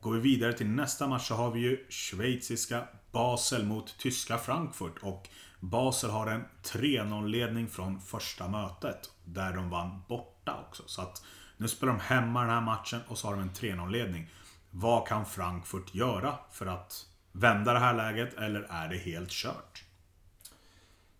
Går 0.02 0.14
vi 0.14 0.20
vidare 0.20 0.54
till 0.54 0.68
nästa 0.68 1.08
match 1.08 1.28
så 1.28 1.36
har 1.36 1.52
vi 1.52 1.60
ju 1.60 1.86
schweiziska 1.90 2.88
Basel 3.12 3.66
mot 3.66 3.98
tyska 3.98 4.38
Frankfurt. 4.38 4.98
Och 5.02 5.30
Basel 5.60 6.10
har 6.10 6.28
en 6.28 6.44
3-0-ledning 6.64 7.68
från 7.68 8.02
första 8.02 8.48
mötet. 8.48 9.10
Där 9.26 9.54
de 9.54 9.70
vann 9.70 10.02
borta 10.08 10.66
också. 10.68 10.84
Så 10.86 11.02
att 11.02 11.24
nu 11.58 11.68
spelar 11.68 11.94
de 11.94 12.00
hemma 12.00 12.42
den 12.42 12.50
här 12.50 12.62
matchen 12.62 13.00
och 13.08 13.18
så 13.18 13.28
har 13.28 13.34
de 13.34 13.42
en 13.42 13.50
3-0-ledning. 13.50 14.30
Vad 14.72 15.08
kan 15.08 15.26
Frankfurt 15.26 15.96
göra 15.96 16.36
för 16.52 16.66
att 16.66 17.06
vända 17.32 17.74
det 17.74 17.80
här 17.80 17.94
läget 17.94 18.34
eller 18.34 18.62
är 18.70 18.90
det 18.90 18.98
helt 18.98 19.30
kört? 19.30 19.84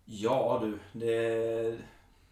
Ja 0.04 0.58
du, 0.62 0.78
det, 0.92 1.78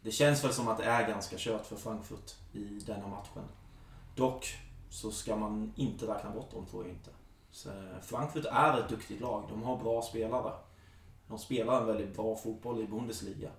det 0.09 0.13
känns 0.13 0.45
väl 0.45 0.53
som 0.53 0.69
att 0.69 0.79
det 0.79 0.85
är 0.85 1.09
ganska 1.09 1.37
kört 1.39 1.67
för 1.67 1.77
Frankfurt 1.77 2.35
i 2.53 2.65
denna 2.87 3.07
matchen. 3.07 3.43
Dock 4.15 4.47
så 4.91 5.11
ska 5.11 5.37
man 5.37 5.73
inte 5.77 6.07
räkna 6.07 6.31
bort 6.31 6.51
dem, 6.51 6.67
tror 6.67 6.83
jag 6.83 6.93
inte. 6.93 7.11
Så 7.51 7.69
eh, 7.69 8.01
Frankfurt 8.03 8.45
är 8.45 8.79
ett 8.79 8.89
duktigt 8.89 9.21
lag. 9.21 9.45
De 9.49 9.63
har 9.63 9.77
bra 9.77 10.03
spelare. 10.03 10.53
De 11.27 11.39
spelar 11.39 11.81
en 11.81 11.87
väldigt 11.87 12.17
bra 12.17 12.37
fotboll 12.37 12.81
i 12.81 12.87
Bundesliga. 12.87 13.51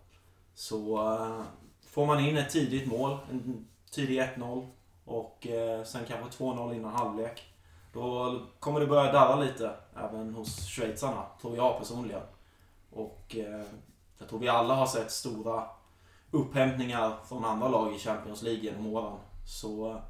Så 0.54 0.98
eh, 0.98 1.42
får 1.88 2.06
man 2.06 2.20
in 2.20 2.38
ett 2.38 2.50
tidigt 2.50 2.88
mål, 2.88 3.18
en 3.32 3.68
tidig 3.92 4.20
1-0 4.20 4.68
och 5.06 5.48
eh, 5.48 5.84
sen 5.84 6.02
kanske 6.08 6.44
2-0 6.44 6.76
innan 6.76 6.94
halvlek. 6.94 7.44
Då 7.94 8.36
kommer 8.60 8.80
det 8.80 8.88
börja 8.88 9.12
darra 9.12 9.36
lite, 9.36 9.76
även 9.96 10.34
hos 10.34 10.68
schweizarna, 10.68 11.26
tror 11.42 11.58
jag 11.58 11.80
personligen. 11.80 12.24
Och 12.92 13.36
jag 14.18 14.30
tror 14.30 14.40
vi 14.40 14.48
alla 14.48 14.76
har 14.76 14.86
sett 14.86 15.12
stora 15.12 15.64
upphämtningar 16.32 17.14
från 17.28 17.46
andra 17.46 17.68
lag 17.68 17.96
i 17.96 18.00
Champions 18.00 18.42
League 18.42 18.64
genom 18.64 18.86
åren. 18.86 19.18
Så 19.46 20.02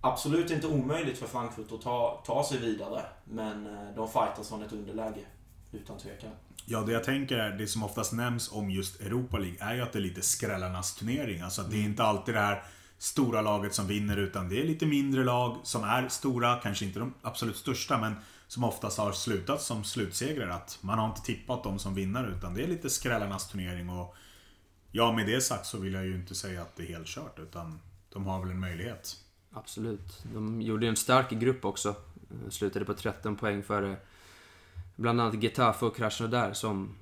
absolut 0.00 0.50
inte 0.50 0.66
omöjligt 0.66 1.18
för 1.18 1.26
Frankfurt 1.26 1.72
att 1.72 1.82
ta, 1.82 2.22
ta 2.26 2.44
sig 2.44 2.58
vidare. 2.58 3.02
Men 3.24 3.66
eh, 3.66 3.94
de 3.96 4.08
fightas 4.08 4.48
från 4.48 4.62
ett 4.62 4.72
underläge. 4.72 5.20
Utan 5.72 5.98
tvekan. 5.98 6.30
Ja, 6.66 6.80
det 6.80 6.92
jag 6.92 7.04
tänker 7.04 7.36
är, 7.36 7.50
det 7.50 7.66
som 7.66 7.82
oftast 7.82 8.12
nämns 8.12 8.52
om 8.52 8.70
just 8.70 9.00
Europa 9.00 9.38
League 9.38 9.58
är 9.60 9.74
ju 9.74 9.80
att 9.80 9.92
det 9.92 9.98
är 9.98 10.02
lite 10.02 10.22
skrällarnas 10.22 10.94
turnering. 10.94 11.40
Alltså 11.40 11.62
det 11.62 11.76
är 11.76 11.82
inte 11.82 12.02
alltid 12.02 12.34
det 12.34 12.40
här 12.40 12.62
stora 12.98 13.42
laget 13.42 13.74
som 13.74 13.86
vinner 13.86 14.16
utan 14.16 14.48
det 14.48 14.60
är 14.60 14.64
lite 14.64 14.86
mindre 14.86 15.24
lag 15.24 15.56
som 15.62 15.84
är 15.84 16.08
stora, 16.08 16.56
kanske 16.56 16.84
inte 16.84 16.98
de 16.98 17.14
absolut 17.22 17.56
största 17.56 17.98
men 17.98 18.14
som 18.48 18.64
oftast 18.64 18.98
har 18.98 19.12
slutat 19.12 19.62
som 19.62 19.84
slutsegrare. 19.84 20.54
Att 20.54 20.78
man 20.80 20.98
har 20.98 21.06
inte 21.06 21.22
tippat 21.22 21.64
dem 21.64 21.78
som 21.78 21.94
vinnare 21.94 22.30
utan 22.36 22.54
det 22.54 22.62
är 22.62 22.68
lite 22.68 22.90
skrällarnas 22.90 23.48
turnering 23.48 23.90
och 23.90 24.14
Ja, 24.92 25.12
med 25.12 25.26
det 25.26 25.40
sagt 25.40 25.66
så 25.66 25.78
vill 25.78 25.92
jag 25.92 26.06
ju 26.06 26.14
inte 26.14 26.34
säga 26.34 26.62
att 26.62 26.76
det 26.76 26.82
är 26.82 26.86
helt 26.86 27.06
kört 27.06 27.38
utan 27.38 27.80
de 28.08 28.26
har 28.26 28.40
väl 28.40 28.50
en 28.50 28.60
möjlighet. 28.60 29.16
Absolut. 29.52 30.22
De 30.34 30.62
gjorde 30.62 30.86
en 30.86 30.96
stark 30.96 31.30
grupp 31.30 31.64
också. 31.64 31.94
Slutade 32.48 32.84
på 32.84 32.94
13 32.94 33.36
poäng 33.36 33.62
före 33.62 33.96
bland 34.96 35.20
annat 35.20 35.42
Getafe 35.42 35.86
och 35.86 35.96
Krasnodar 35.96 36.52
som, 36.52 36.96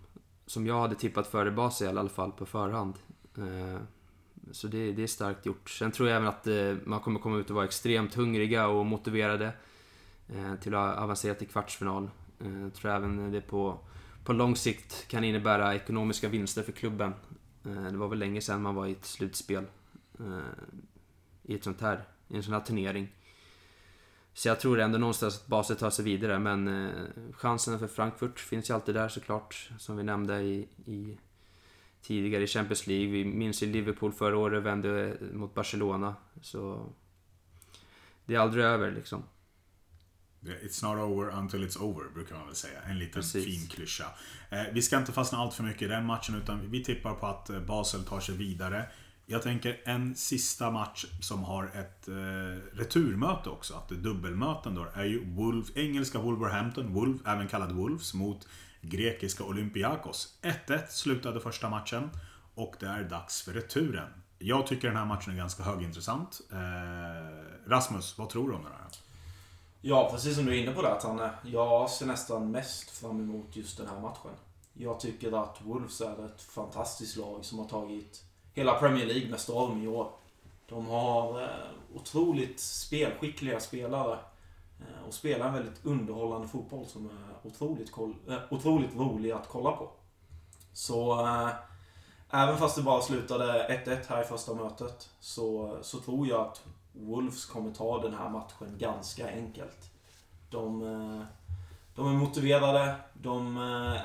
som 0.46 0.66
jag 0.66 0.80
hade 0.80 0.94
tippat 0.94 1.26
före 1.26 1.50
Basel 1.50 1.96
i 1.96 1.98
alla 1.98 2.08
fall 2.08 2.32
på 2.32 2.46
förhand. 2.46 2.94
Eh, 3.36 3.80
så 4.52 4.68
det, 4.68 4.92
det 4.92 5.02
är 5.02 5.06
starkt 5.06 5.46
gjort. 5.46 5.70
Sen 5.70 5.92
tror 5.92 6.08
jag 6.08 6.16
även 6.16 6.28
att 6.28 6.46
eh, 6.46 6.74
man 6.84 7.00
kommer 7.00 7.20
komma 7.20 7.38
ut 7.38 7.50
och 7.50 7.56
vara 7.56 7.64
extremt 7.64 8.14
hungriga 8.14 8.68
och 8.68 8.86
motiverade 8.86 9.52
eh, 10.28 10.54
till 10.54 10.74
att 10.74 10.98
avancera 10.98 11.34
till 11.34 11.48
kvartsfinal. 11.48 12.10
Jag 12.38 12.74
tror 12.74 12.90
även 12.90 13.32
det 13.32 13.40
på, 13.40 13.78
på 14.24 14.32
lång 14.32 14.56
sikt 14.56 15.08
kan 15.08 15.24
innebära 15.24 15.74
ekonomiska 15.74 16.28
vinster 16.28 16.62
för 16.62 16.72
klubben. 16.72 17.14
Eh, 17.64 17.82
det 17.82 17.96
var 17.96 18.08
väl 18.08 18.18
länge 18.18 18.40
sedan 18.40 18.62
man 18.62 18.74
var 18.74 18.86
i 18.86 18.92
ett 18.92 19.04
slutspel 19.04 19.64
eh, 20.20 20.38
i 21.42 21.54
ett 21.54 21.64
sånt 21.64 21.80
här 21.80 22.04
i 22.28 22.36
en 22.36 22.42
sån 22.42 22.54
här 22.54 22.60
turnering. 22.60 23.08
Så 24.32 24.48
jag 24.48 24.60
tror 24.60 24.80
ändå 24.80 24.98
någonstans 24.98 25.36
att 25.36 25.46
Basel 25.46 25.76
tar 25.76 25.90
sig 25.90 26.04
vidare, 26.04 26.38
men 26.38 26.68
eh, 26.68 26.90
chansen 27.32 27.78
för 27.78 27.86
Frankfurt 27.86 28.40
finns 28.40 28.70
ju 28.70 28.74
alltid 28.74 28.94
där 28.94 29.08
såklart, 29.08 29.70
som 29.78 29.96
vi 29.96 30.02
nämnde 30.02 30.40
i, 30.40 30.68
i 30.86 31.18
tidigare 32.02 32.42
i 32.42 32.46
Champions 32.46 32.86
League. 32.86 33.06
Vi 33.06 33.24
minns 33.24 33.62
ju 33.62 33.66
Liverpool 33.66 34.12
förra 34.12 34.38
året 34.38 34.62
vände 34.62 35.16
mot 35.32 35.54
Barcelona, 35.54 36.14
så 36.42 36.92
det 38.24 38.34
är 38.34 38.38
aldrig 38.38 38.64
över 38.64 38.90
liksom. 38.90 39.22
It's 40.42 40.82
not 40.84 40.98
over 40.98 41.30
until 41.30 41.64
it's 41.64 41.82
over, 41.82 42.04
brukar 42.14 42.36
man 42.36 42.46
väl 42.46 42.54
säga. 42.54 42.82
En 42.82 42.98
liten 42.98 43.22
Precis. 43.22 43.44
fin 43.44 43.68
klyscha. 43.68 44.04
Eh, 44.50 44.62
vi 44.72 44.82
ska 44.82 44.98
inte 44.98 45.12
fastna 45.12 45.38
allt 45.38 45.54
för 45.54 45.62
mycket 45.62 45.82
i 45.82 45.86
den 45.86 46.04
matchen, 46.06 46.34
utan 46.34 46.70
vi 46.70 46.84
tippar 46.84 47.14
på 47.14 47.26
att 47.26 47.50
eh, 47.50 47.60
Basel 47.60 48.04
tar 48.04 48.20
sig 48.20 48.36
vidare. 48.36 48.88
Jag 49.26 49.42
tänker 49.42 49.80
en 49.84 50.14
sista 50.16 50.70
match 50.70 51.06
som 51.20 51.44
har 51.44 51.64
ett 51.66 52.08
eh, 52.08 52.14
returmöte 52.78 53.50
också, 53.50 53.74
att 53.74 53.88
det 53.88 53.94
är 53.94 53.98
dubbelmöten 53.98 54.74
då, 54.74 54.86
är 54.94 55.04
ju 55.04 55.34
Wolf, 55.34 55.66
engelska 55.74 56.18
Wolverhampton, 56.18 56.92
Wolf, 56.92 57.20
även 57.26 57.48
kallad 57.48 57.72
Wolves, 57.72 58.14
mot 58.14 58.48
grekiska 58.80 59.44
Olympiakos. 59.44 60.38
1-1 60.42 60.86
slutade 60.88 61.40
första 61.40 61.68
matchen 61.68 62.10
och 62.54 62.74
det 62.80 62.86
är 62.86 63.04
dags 63.04 63.42
för 63.42 63.52
returen. 63.52 64.08
Jag 64.38 64.66
tycker 64.66 64.88
den 64.88 64.96
här 64.96 65.04
matchen 65.04 65.32
är 65.32 65.36
ganska 65.36 65.62
högintressant. 65.62 66.40
Eh, 66.52 67.70
Rasmus, 67.70 68.18
vad 68.18 68.28
tror 68.28 68.48
du 68.48 68.54
om 68.54 68.62
den 68.62 68.72
här? 68.72 69.07
Ja, 69.80 70.08
precis 70.10 70.36
som 70.36 70.46
du 70.46 70.58
är 70.58 70.62
inne 70.62 70.72
på 70.72 70.82
där 70.82 70.94
Tanne. 71.00 71.30
Jag 71.44 71.90
ser 71.90 72.06
nästan 72.06 72.50
mest 72.50 72.90
fram 72.90 73.20
emot 73.20 73.56
just 73.56 73.78
den 73.78 73.86
här 73.86 74.00
matchen. 74.00 74.30
Jag 74.72 75.00
tycker 75.00 75.42
att 75.42 75.62
Wolves 75.62 76.00
är 76.00 76.26
ett 76.26 76.42
fantastiskt 76.42 77.16
lag 77.16 77.44
som 77.44 77.58
har 77.58 77.66
tagit 77.66 78.24
hela 78.54 78.74
Premier 78.74 79.06
League 79.06 79.30
med 79.30 79.40
storm 79.40 79.82
i 79.82 79.88
år. 79.88 80.10
De 80.68 80.86
har 80.86 81.42
eh, 81.42 81.48
otroligt 81.94 82.60
spelskickliga 82.60 83.60
spelare 83.60 84.18
eh, 84.80 85.06
och 85.08 85.14
spelar 85.14 85.46
en 85.46 85.54
väldigt 85.54 85.84
underhållande 85.84 86.48
fotboll 86.48 86.86
som 86.86 87.06
är 87.06 87.48
otroligt, 87.48 87.92
eh, 88.28 88.38
otroligt 88.50 88.96
rolig 88.96 89.30
att 89.30 89.48
kolla 89.48 89.72
på. 89.72 89.90
Så 90.72 91.28
även 92.30 92.58
fast 92.58 92.76
det 92.76 92.82
bara 92.82 93.02
slutade 93.02 93.82
1-1 93.86 93.98
här 94.08 94.22
i 94.22 94.24
första 94.24 94.54
mötet 94.54 95.10
så, 95.20 95.78
så 95.82 95.98
tror 96.00 96.26
jag 96.26 96.40
att 96.40 96.64
Wolves 96.98 97.44
kommer 97.44 97.72
ta 97.72 98.02
den 98.02 98.14
här 98.14 98.28
matchen 98.28 98.78
ganska 98.78 99.30
enkelt. 99.30 99.90
De, 100.50 100.80
de 101.94 102.06
är 102.06 102.12
motiverade, 102.12 102.96
de 103.14 103.56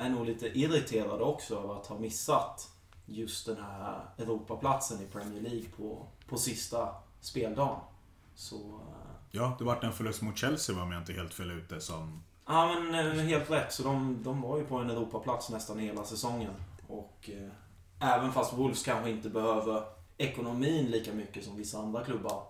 är 0.02 0.08
nog 0.08 0.26
lite 0.26 0.58
irriterade 0.58 1.24
också 1.24 1.58
över 1.58 1.74
att 1.74 1.86
ha 1.86 1.98
missat 1.98 2.74
just 3.06 3.46
den 3.46 3.56
här 3.56 4.00
Europaplatsen 4.18 5.02
i 5.02 5.06
Premier 5.06 5.40
League 5.40 5.68
på, 5.76 6.06
på 6.28 6.36
sista 6.36 6.88
speldagen. 7.20 7.80
Så... 8.34 8.56
Eh, 8.56 9.10
ja, 9.30 9.56
det 9.58 9.64
vart 9.64 9.84
en 9.84 9.92
förlust 9.92 10.22
mot 10.22 10.38
Chelsea 10.38 10.82
om 10.82 10.92
jag 10.92 11.00
inte 11.00 11.12
helt 11.12 11.34
fel 11.34 11.50
ute 11.50 11.80
som... 11.80 12.22
Ja, 12.46 12.74
men 12.74 12.94
eh, 12.94 13.24
helt 13.24 13.50
rätt. 13.50 13.72
Så 13.72 13.82
de, 13.82 14.22
de 14.22 14.42
var 14.42 14.58
ju 14.58 14.64
på 14.64 14.78
en 14.78 14.90
Europaplats 14.90 15.50
nästan 15.50 15.78
hela 15.78 16.04
säsongen. 16.04 16.52
Och 16.88 17.30
eh, 17.32 18.08
även 18.14 18.32
fast 18.32 18.52
Wolves 18.52 18.82
kanske 18.82 19.10
inte 19.10 19.28
behöver 19.28 19.82
ekonomin 20.18 20.86
lika 20.86 21.12
mycket 21.12 21.44
som 21.44 21.56
vissa 21.56 21.78
andra 21.78 22.04
klubbar 22.04 22.42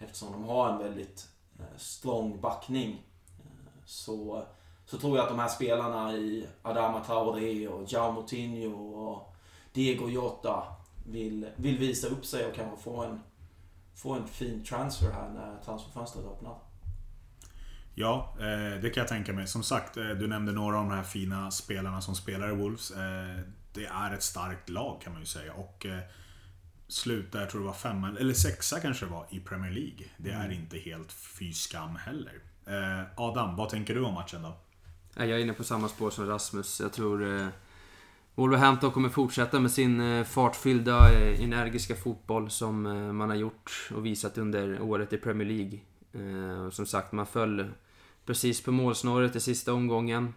eftersom 0.00 0.32
de 0.32 0.44
har 0.44 0.72
en 0.72 0.78
väldigt 0.78 1.28
eh, 1.58 1.76
strong 1.76 2.40
backning 2.40 3.02
eh, 3.38 3.82
så, 3.84 4.44
så 4.86 4.98
tror 4.98 5.16
jag 5.16 5.24
att 5.24 5.30
de 5.30 5.38
här 5.38 5.48
spelarna 5.48 6.12
i 6.12 6.46
Adama 6.62 7.04
Traoré 7.04 7.68
och 7.68 7.92
Jao 7.92 8.12
Moutinho 8.12 8.76
och 8.76 9.36
Diego 9.72 10.08
Jota 10.08 10.62
vill, 11.06 11.46
vill 11.56 11.78
visa 11.78 12.08
upp 12.08 12.26
sig 12.26 12.46
och 12.46 12.54
kanske 12.54 12.82
få 12.82 13.04
en, 13.04 13.20
få 13.94 14.12
en 14.14 14.28
fin 14.28 14.64
transfer 14.64 15.12
här 15.12 15.30
när 15.30 15.64
transferfönstret 15.64 16.24
öppnar. 16.24 16.58
Ja, 17.94 18.34
eh, 18.38 18.80
det 18.82 18.90
kan 18.90 19.00
jag 19.00 19.08
tänka 19.08 19.32
mig. 19.32 19.46
Som 19.46 19.62
sagt, 19.62 19.94
du 19.94 20.26
nämnde 20.26 20.52
några 20.52 20.78
av 20.78 20.88
de 20.88 20.94
här 20.94 21.02
fina 21.02 21.50
spelarna 21.50 22.00
som 22.00 22.14
spelar 22.14 22.52
i 22.52 22.56
Wolves. 22.56 22.92
Det 23.72 23.84
är 23.84 24.14
ett 24.14 24.22
starkt 24.22 24.68
lag 24.68 25.00
kan 25.00 25.12
man 25.12 25.22
ju 25.22 25.26
säga. 25.26 25.52
Och 25.54 25.86
sluta, 26.92 27.40
jag 27.40 27.50
tror 27.50 27.60
det 27.60 27.66
var 27.66 27.74
femma, 27.74 28.16
eller 28.20 28.34
sexa 28.34 28.80
kanske 28.80 29.06
det 29.06 29.12
var, 29.12 29.26
i 29.30 29.40
Premier 29.40 29.72
League. 29.72 30.06
Det 30.16 30.30
är 30.30 30.44
mm. 30.44 30.52
inte 30.56 30.78
helt 30.78 31.12
fy 31.12 31.52
skam 31.52 31.96
heller. 31.96 32.32
Adam, 33.16 33.56
vad 33.56 33.68
tänker 33.68 33.94
du 33.94 34.04
om 34.04 34.14
matchen 34.14 34.42
då? 34.42 34.56
Jag 35.14 35.30
är 35.30 35.38
inne 35.38 35.52
på 35.52 35.64
samma 35.64 35.88
spår 35.88 36.10
som 36.10 36.26
Rasmus. 36.26 36.80
Jag 36.80 36.92
tror 36.92 37.50
Wolverhampton 38.40 38.90
kommer 38.90 39.08
fortsätta 39.08 39.60
med 39.60 39.70
sin 39.70 40.00
eh, 40.00 40.24
fartfyllda, 40.24 41.12
eh, 41.12 41.42
energiska 41.42 41.96
fotboll 41.96 42.50
som 42.50 42.86
eh, 42.86 42.92
man 42.92 43.28
har 43.28 43.36
gjort 43.36 43.90
och 43.94 44.06
visat 44.06 44.38
under 44.38 44.80
året 44.80 45.12
i 45.12 45.16
Premier 45.16 45.48
League. 45.48 45.78
Som 46.70 46.86
sagt, 46.86 47.12
man 47.12 47.26
föll 47.26 47.68
precis 48.26 48.62
på 48.62 48.72
målsnöret 48.72 49.36
i 49.36 49.40
sista 49.40 49.72
omgången 49.72 50.34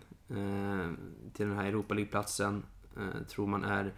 till 1.33 1.47
den 1.47 1.57
här 1.57 1.65
Europa 1.65 1.93
League-platsen. 1.93 2.63
Tror 3.29 3.47
man 3.47 3.63
är 3.63 3.93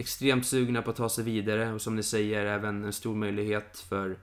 extremt 0.00 0.46
sugna 0.46 0.82
på 0.82 0.90
att 0.90 0.96
ta 0.96 1.08
sig 1.08 1.24
vidare 1.24 1.72
och 1.72 1.82
som 1.82 1.96
ni 1.96 2.02
säger 2.02 2.46
även 2.46 2.84
en 2.84 2.92
stor 2.92 3.14
möjlighet 3.14 3.78
för 3.78 4.18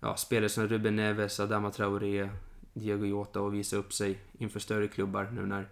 ja, 0.00 0.16
spelare 0.16 0.48
som 0.48 0.68
Ruben 0.68 0.96
Neves, 0.96 1.40
Adama 1.40 1.70
Traoré, 1.70 2.30
Diego 2.72 3.04
Jota 3.04 3.40
att 3.40 3.52
visa 3.52 3.76
upp 3.76 3.92
sig 3.92 4.18
inför 4.38 4.60
större 4.60 4.88
klubbar 4.88 5.28
nu 5.32 5.46
när 5.46 5.68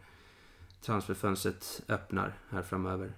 transferfönstret 0.81 1.83
öppnar 1.89 2.39
här 2.51 2.63
framöver. 2.63 3.13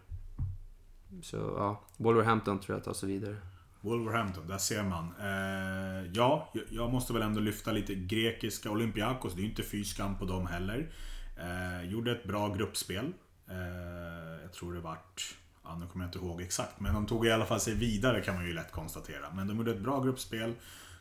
Så 1.22 1.36
ja, 1.36 1.84
Wolverhampton 1.96 2.60
tror 2.60 2.76
jag 2.76 2.84
tar 2.84 2.92
sig 2.92 3.08
vidare. 3.08 3.36
Wolverhampton, 3.80 4.48
där 4.48 4.58
ser 4.58 4.82
man. 4.82 5.04
Eh, 5.20 6.10
ja, 6.14 6.52
jag 6.70 6.92
måste 6.92 7.12
väl 7.12 7.22
ändå 7.22 7.40
lyfta 7.40 7.72
lite 7.72 7.94
grekiska 7.94 8.70
Olympiakos. 8.70 9.34
Det 9.34 9.40
är 9.40 9.42
ju 9.42 9.48
inte 9.48 9.62
fy 9.62 9.84
skam 9.84 10.18
på 10.18 10.24
dem 10.24 10.46
heller. 10.46 10.92
Eh, 11.36 11.90
gjorde 11.90 12.12
ett 12.12 12.24
bra 12.24 12.54
gruppspel. 12.54 13.12
Eh, 13.50 14.42
jag 14.42 14.52
tror 14.52 14.74
det 14.74 14.80
vart... 14.80 15.36
Ja, 15.64 15.76
nu 15.76 15.86
kommer 15.86 16.04
jag 16.04 16.08
inte 16.08 16.18
ihåg 16.18 16.42
exakt, 16.42 16.80
men 16.80 16.94
de 16.94 17.06
tog 17.06 17.26
i 17.26 17.32
alla 17.32 17.46
fall 17.46 17.60
sig 17.60 17.74
vidare 17.74 18.20
kan 18.20 18.34
man 18.34 18.46
ju 18.46 18.52
lätt 18.52 18.72
konstatera. 18.72 19.30
Men 19.34 19.46
de 19.46 19.56
gjorde 19.56 19.70
ett 19.70 19.80
bra 19.80 20.00
gruppspel. 20.00 20.54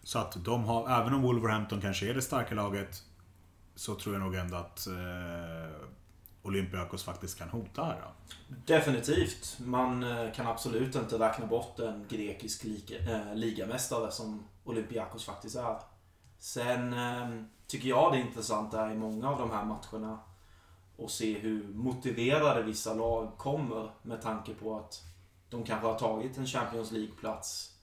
Så 0.04 0.20
att 0.20 0.46
de 0.46 0.64
har, 0.64 1.02
även 1.02 1.14
om 1.14 1.22
Wolverhampton 1.22 1.82
kanske 1.82 2.10
är 2.10 2.14
det 2.14 2.22
starka 2.22 2.56
laget, 2.56 3.04
så 3.76 3.96
tror 3.96 4.16
jag 4.16 4.24
nog 4.24 4.36
ändå 4.36 4.58
att 4.58 4.88
eh, 4.88 5.88
Olympiakos 6.42 7.04
faktiskt 7.04 7.38
kan 7.38 7.50
hota 7.50 7.84
här. 7.84 8.02
Då. 8.02 8.36
Definitivt. 8.66 9.58
Man 9.60 10.04
eh, 10.04 10.32
kan 10.32 10.48
absolut 10.48 10.96
inte 10.96 11.20
räkna 11.20 11.46
bort 11.46 11.80
en 11.80 12.06
grekisk 12.10 12.64
lika, 12.64 12.96
eh, 12.96 13.36
ligamästare 13.36 14.12
som 14.12 14.48
Olympiakos 14.64 15.26
faktiskt 15.26 15.56
är. 15.56 15.78
Sen 16.40 16.94
eh, 16.94 17.44
tycker 17.68 17.90
jag 17.90 18.12
det 18.12 18.18
är 18.18 18.22
intressant 18.22 18.74
är 18.74 18.92
i 18.92 18.96
många 18.96 19.30
av 19.30 19.40
de 19.40 19.52
här 19.52 19.66
matcherna 19.66 20.20
och 20.98 21.12
se 21.12 21.40
hur 21.40 21.68
motiverade 21.68 22.64
vissa 22.64 22.94
lag 22.94 23.38
kommer 23.38 23.92
med 24.02 24.22
tanke 24.22 24.54
på 24.54 24.78
att 24.78 25.02
de 25.50 25.64
kanske 25.64 25.88
har 25.88 26.00
tagit 26.00 26.38
en 26.38 26.48
Champions 26.48 26.92
League-plats 26.92 27.74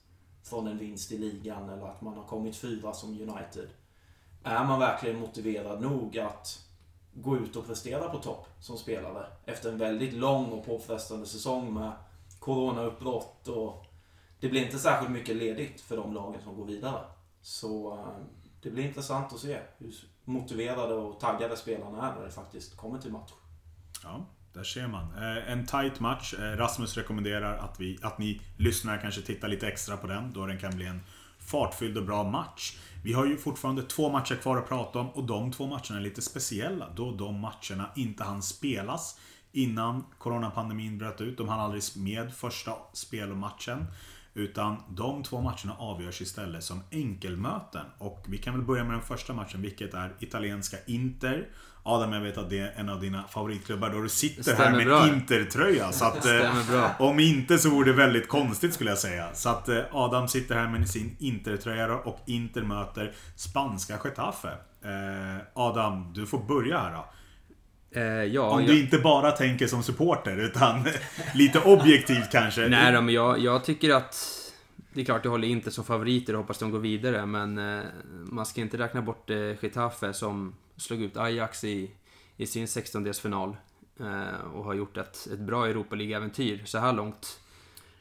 från 0.43 0.67
en 0.67 0.77
vinst 0.77 1.11
i 1.11 1.17
ligan 1.17 1.69
eller 1.69 1.87
att 1.87 2.01
man 2.01 2.17
har 2.17 2.23
kommit 2.23 2.55
fyra 2.55 2.93
som 2.93 3.09
United. 3.09 3.69
Är 4.43 4.65
man 4.65 4.79
verkligen 4.79 5.19
motiverad 5.19 5.81
nog 5.81 6.19
att 6.19 6.65
gå 7.13 7.37
ut 7.37 7.55
och 7.55 7.67
prestera 7.67 8.09
på 8.09 8.17
topp 8.17 8.47
som 8.59 8.77
spelare 8.77 9.25
efter 9.45 9.71
en 9.71 9.77
väldigt 9.77 10.13
lång 10.13 10.45
och 10.45 10.65
påfrestande 10.65 11.25
säsong 11.25 11.73
med 11.73 11.91
coronauppbrott 12.39 13.47
och 13.47 13.85
det 14.39 14.49
blir 14.49 14.65
inte 14.65 14.79
särskilt 14.79 15.11
mycket 15.11 15.35
ledigt 15.35 15.81
för 15.81 15.97
de 15.97 16.13
lagen 16.13 16.41
som 16.43 16.55
går 16.55 16.65
vidare. 16.65 17.05
Så 17.41 17.93
eh, 17.93 18.25
det 18.61 18.69
blir 18.69 18.85
intressant 18.85 19.33
att 19.33 19.39
se 19.39 19.59
hur 19.77 19.91
motiverade 20.25 20.93
och 20.93 21.19
taggade 21.19 21.57
spelarna 21.57 22.09
är 22.09 22.15
när 22.15 22.25
det 22.25 22.31
faktiskt 22.31 22.77
kommer 22.77 22.99
till 22.99 23.11
match. 23.11 23.31
Ja, 24.03 24.25
där 24.53 24.63
ser 24.63 24.87
man. 24.87 25.03
Eh, 25.03 25.51
en 25.51 25.65
tight 25.65 25.99
match. 25.99 26.33
Eh, 26.33 26.57
Rasmus 26.57 26.97
rekommenderar 26.97 27.57
att, 27.57 27.79
vi, 27.79 27.99
att 28.01 28.17
ni 28.17 28.41
lyssnare 28.57 28.97
kanske 29.01 29.21
tittar 29.21 29.47
lite 29.47 29.67
extra 29.67 29.97
på 29.97 30.07
den, 30.07 30.33
då 30.33 30.45
den 30.45 30.59
kan 30.59 30.75
bli 30.75 30.85
en 30.85 31.01
fartfylld 31.39 31.97
och 31.97 32.05
bra 32.05 32.23
match. 32.23 32.77
Vi 33.03 33.13
har 33.13 33.25
ju 33.25 33.37
fortfarande 33.37 33.83
två 33.83 34.09
matcher 34.09 34.35
kvar 34.35 34.57
att 34.57 34.67
prata 34.67 34.99
om 34.99 35.09
och 35.09 35.23
de 35.23 35.51
två 35.51 35.67
matcherna 35.67 35.97
är 35.97 36.01
lite 36.01 36.21
speciella 36.21 36.89
då 36.95 37.11
de 37.11 37.39
matcherna 37.39 37.89
inte 37.95 38.23
hann 38.23 38.41
spelas 38.41 39.19
innan 39.51 40.03
coronapandemin 40.17 40.97
bröt 40.97 41.21
ut. 41.21 41.37
De 41.37 41.49
hann 41.49 41.59
aldrig 41.59 41.83
med 41.95 42.33
första 42.33 42.71
spel 42.93 43.31
och 43.31 43.37
matchen. 43.37 43.85
Utan 44.33 44.77
de 44.89 45.23
två 45.23 45.41
matcherna 45.41 45.75
avgörs 45.77 46.21
istället 46.21 46.63
som 46.63 46.81
enkelmöten. 46.91 47.85
Och 47.97 48.25
vi 48.27 48.37
kan 48.37 48.53
väl 48.53 48.63
börja 48.63 48.83
med 48.83 48.93
den 48.93 49.01
första 49.01 49.33
matchen, 49.33 49.61
vilket 49.61 49.93
är 49.93 50.13
italienska 50.19 50.77
Inter. 50.85 51.47
Adam, 51.83 52.13
jag 52.13 52.21
vet 52.21 52.37
att 52.37 52.49
det 52.49 52.59
är 52.59 52.73
en 52.75 52.89
av 52.89 53.01
dina 53.01 53.23
favoritklubbar 53.23 53.89
då 53.89 54.01
du 54.01 54.09
sitter 54.09 54.55
här 54.55 54.71
med 54.71 55.13
Inter-tröja. 55.13 55.91
Så 55.91 56.05
att, 56.05 56.25
eh, 56.25 57.01
om 57.01 57.19
inte 57.19 57.57
så 57.57 57.69
vore 57.69 57.91
det 57.91 57.97
väldigt 57.97 58.27
konstigt 58.27 58.73
skulle 58.73 58.89
jag 58.89 58.99
säga. 58.99 59.29
Så 59.33 59.49
att 59.49 59.69
eh, 59.69 59.79
Adam 59.91 60.27
sitter 60.27 60.55
här 60.55 60.67
med 60.67 60.89
sin 60.89 61.15
Inter-tröja 61.19 61.95
och 61.95 62.19
Inter 62.25 62.61
möter 62.61 63.13
spanska 63.35 63.99
Getafe. 64.03 64.49
Eh, 64.83 65.41
Adam, 65.53 66.13
du 66.13 66.25
får 66.25 66.39
börja 66.43 66.79
här 66.79 66.93
då. 66.93 67.05
Eh, 67.91 68.03
ja, 68.03 68.49
Om 68.49 68.65
du 68.65 68.79
inte 68.79 68.97
bara 68.97 69.31
tänker 69.31 69.67
som 69.67 69.83
supporter 69.83 70.37
utan 70.37 70.85
lite 71.33 71.59
objektivt 71.59 72.31
kanske. 72.31 72.67
Nej 72.67 72.93
då, 72.93 73.01
men 73.01 73.13
jag, 73.13 73.39
jag 73.39 73.63
tycker 73.63 73.93
att 73.93 74.41
det 74.93 75.01
är 75.01 75.05
klart 75.05 75.25
jag 75.25 75.31
håller 75.31 75.47
inte 75.47 75.71
som 75.71 75.83
favoriter 75.83 76.33
och 76.33 76.39
hoppas 76.39 76.59
de 76.59 76.71
går 76.71 76.79
vidare 76.79 77.25
men 77.25 77.57
eh, 77.57 77.83
man 78.09 78.45
ska 78.45 78.61
inte 78.61 78.77
räkna 78.77 79.01
bort 79.01 79.29
eh, 79.29 79.63
Getafe 79.63 80.13
som 80.13 80.55
slog 80.77 81.01
ut 81.01 81.17
Ajax 81.17 81.63
i, 81.63 81.91
i 82.37 82.45
sin 82.45 82.65
16-delsfinal 82.65 83.55
eh, 83.99 84.45
och 84.53 84.65
har 84.65 84.73
gjort 84.73 84.97
ett, 84.97 85.27
ett 85.33 85.39
bra 85.39 85.67
Europa 85.67 85.95
League-äventyr 85.95 86.61
så 86.65 86.77
här 86.77 86.93
långt. 86.93 87.39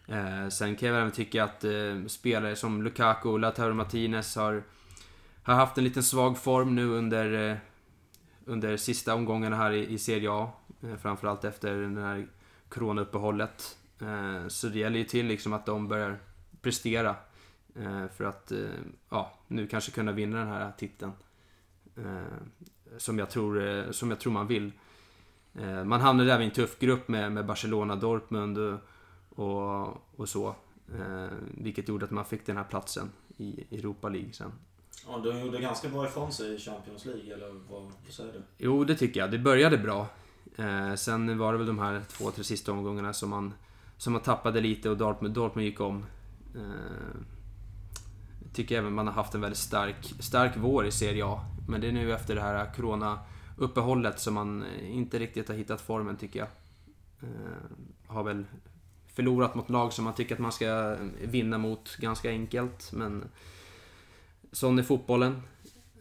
Eh, 0.08 0.48
sen 0.48 0.76
kan 0.76 0.88
jag 0.88 0.98
även 0.98 1.12
tycka 1.12 1.44
att 1.44 1.64
eh, 1.64 2.06
spelare 2.06 2.56
som 2.56 2.82
Lukaku 2.82 3.28
och 3.28 3.38
Lautaro 3.38 3.74
Martinez 3.74 4.36
har, 4.36 4.62
har 5.42 5.54
haft 5.54 5.78
en 5.78 5.84
liten 5.84 6.02
svag 6.02 6.38
form 6.38 6.74
nu 6.74 6.84
under, 6.84 7.50
eh, 7.50 7.56
under 8.44 8.76
sista 8.76 9.14
omgångarna 9.14 9.56
här 9.56 9.72
i, 9.72 9.92
i 9.92 9.98
Serie 9.98 10.30
A. 10.30 10.52
Eh, 10.82 10.96
framförallt 10.96 11.44
efter 11.44 11.76
det 11.76 12.00
här 12.00 12.26
coronauppehållet. 12.68 13.78
Eh, 14.00 14.48
så 14.48 14.68
det 14.68 14.78
gäller 14.78 14.98
ju 14.98 15.04
till 15.04 15.26
liksom 15.26 15.52
att 15.52 15.66
de 15.66 15.88
börjar 15.88 16.18
prestera 16.62 17.16
eh, 17.74 18.06
för 18.16 18.24
att 18.24 18.52
ja, 19.08 19.38
nu 19.48 19.66
kanske 19.66 19.90
kunna 19.90 20.12
vinna 20.12 20.38
den 20.38 20.48
här 20.48 20.72
titeln. 20.78 21.12
Som 22.96 23.18
jag 23.18 23.30
tror, 23.30 23.86
som 23.92 24.10
jag 24.10 24.20
tror 24.20 24.32
man 24.32 24.46
vill. 24.46 24.72
Man 25.84 26.00
hamnade 26.00 26.32
även 26.32 26.42
i 26.42 26.44
en 26.44 26.50
tuff 26.50 26.78
grupp 26.78 27.08
med, 27.08 27.32
med 27.32 27.46
Barcelona, 27.46 27.96
Dortmund 27.96 28.58
och, 28.58 28.78
och, 29.28 29.96
och 30.16 30.28
så. 30.28 30.54
Vilket 31.50 31.88
gjorde 31.88 32.04
att 32.04 32.10
man 32.10 32.24
fick 32.24 32.46
den 32.46 32.56
här 32.56 32.64
platsen 32.64 33.10
i 33.36 33.64
Europa 33.70 34.08
League 34.08 34.32
sen. 34.32 34.52
Ja, 35.06 35.18
de 35.18 35.40
gjorde 35.40 35.60
ganska 35.60 35.88
bra 35.88 36.06
ifrån 36.06 36.32
sig 36.32 36.54
i 36.54 36.58
Champions 36.58 37.04
League, 37.04 37.34
eller 37.34 37.54
vad, 37.70 37.92
säger 38.08 38.32
du? 38.32 38.42
Jo, 38.58 38.84
det 38.84 38.96
tycker 38.96 39.20
jag. 39.20 39.30
Det 39.30 39.38
började 39.38 39.78
bra. 39.78 40.06
Eh, 40.56 40.94
sen 40.94 41.38
var 41.38 41.52
det 41.52 41.58
väl 41.58 41.66
de 41.66 41.78
här 41.78 42.02
två, 42.08 42.30
tre 42.30 42.44
sista 42.44 42.72
omgångarna 42.72 43.12
som 43.12 43.30
man, 43.30 43.54
som 43.96 44.12
man 44.12 44.22
tappade 44.22 44.60
lite 44.60 44.90
och 44.90 44.96
Dortmund, 44.96 45.34
Dortmund 45.34 45.66
gick 45.66 45.80
om. 45.80 46.06
Eh, 46.54 47.20
tycker 48.54 48.78
även 48.78 48.92
man 48.92 49.06
har 49.06 49.14
haft 49.14 49.34
en 49.34 49.40
väldigt 49.40 49.58
stark, 49.58 50.14
stark 50.18 50.52
vår 50.56 50.86
i 50.86 50.90
Serie 50.90 51.24
A. 51.26 51.40
Men 51.68 51.80
det 51.80 51.88
är 51.88 51.92
nu 51.92 52.12
efter 52.12 52.34
det 52.34 52.40
här 52.40 52.74
Corona-uppehållet 52.74 54.20
som 54.20 54.34
man 54.34 54.62
eh, 54.62 54.96
inte 54.96 55.18
riktigt 55.18 55.48
har 55.48 55.54
hittat 55.54 55.80
formen, 55.80 56.16
tycker 56.16 56.38
jag. 56.38 56.48
Eh, 57.22 57.76
har 58.06 58.22
väl 58.22 58.44
förlorat 59.14 59.54
mot 59.54 59.70
lag 59.70 59.92
som 59.92 60.04
man 60.04 60.14
tycker 60.14 60.34
att 60.34 60.40
man 60.40 60.52
ska 60.52 60.96
vinna 61.22 61.58
mot 61.58 61.96
ganska 61.96 62.30
enkelt, 62.30 62.92
men 62.92 63.24
sån 64.52 64.78
är 64.78 64.82
fotbollen. 64.82 65.42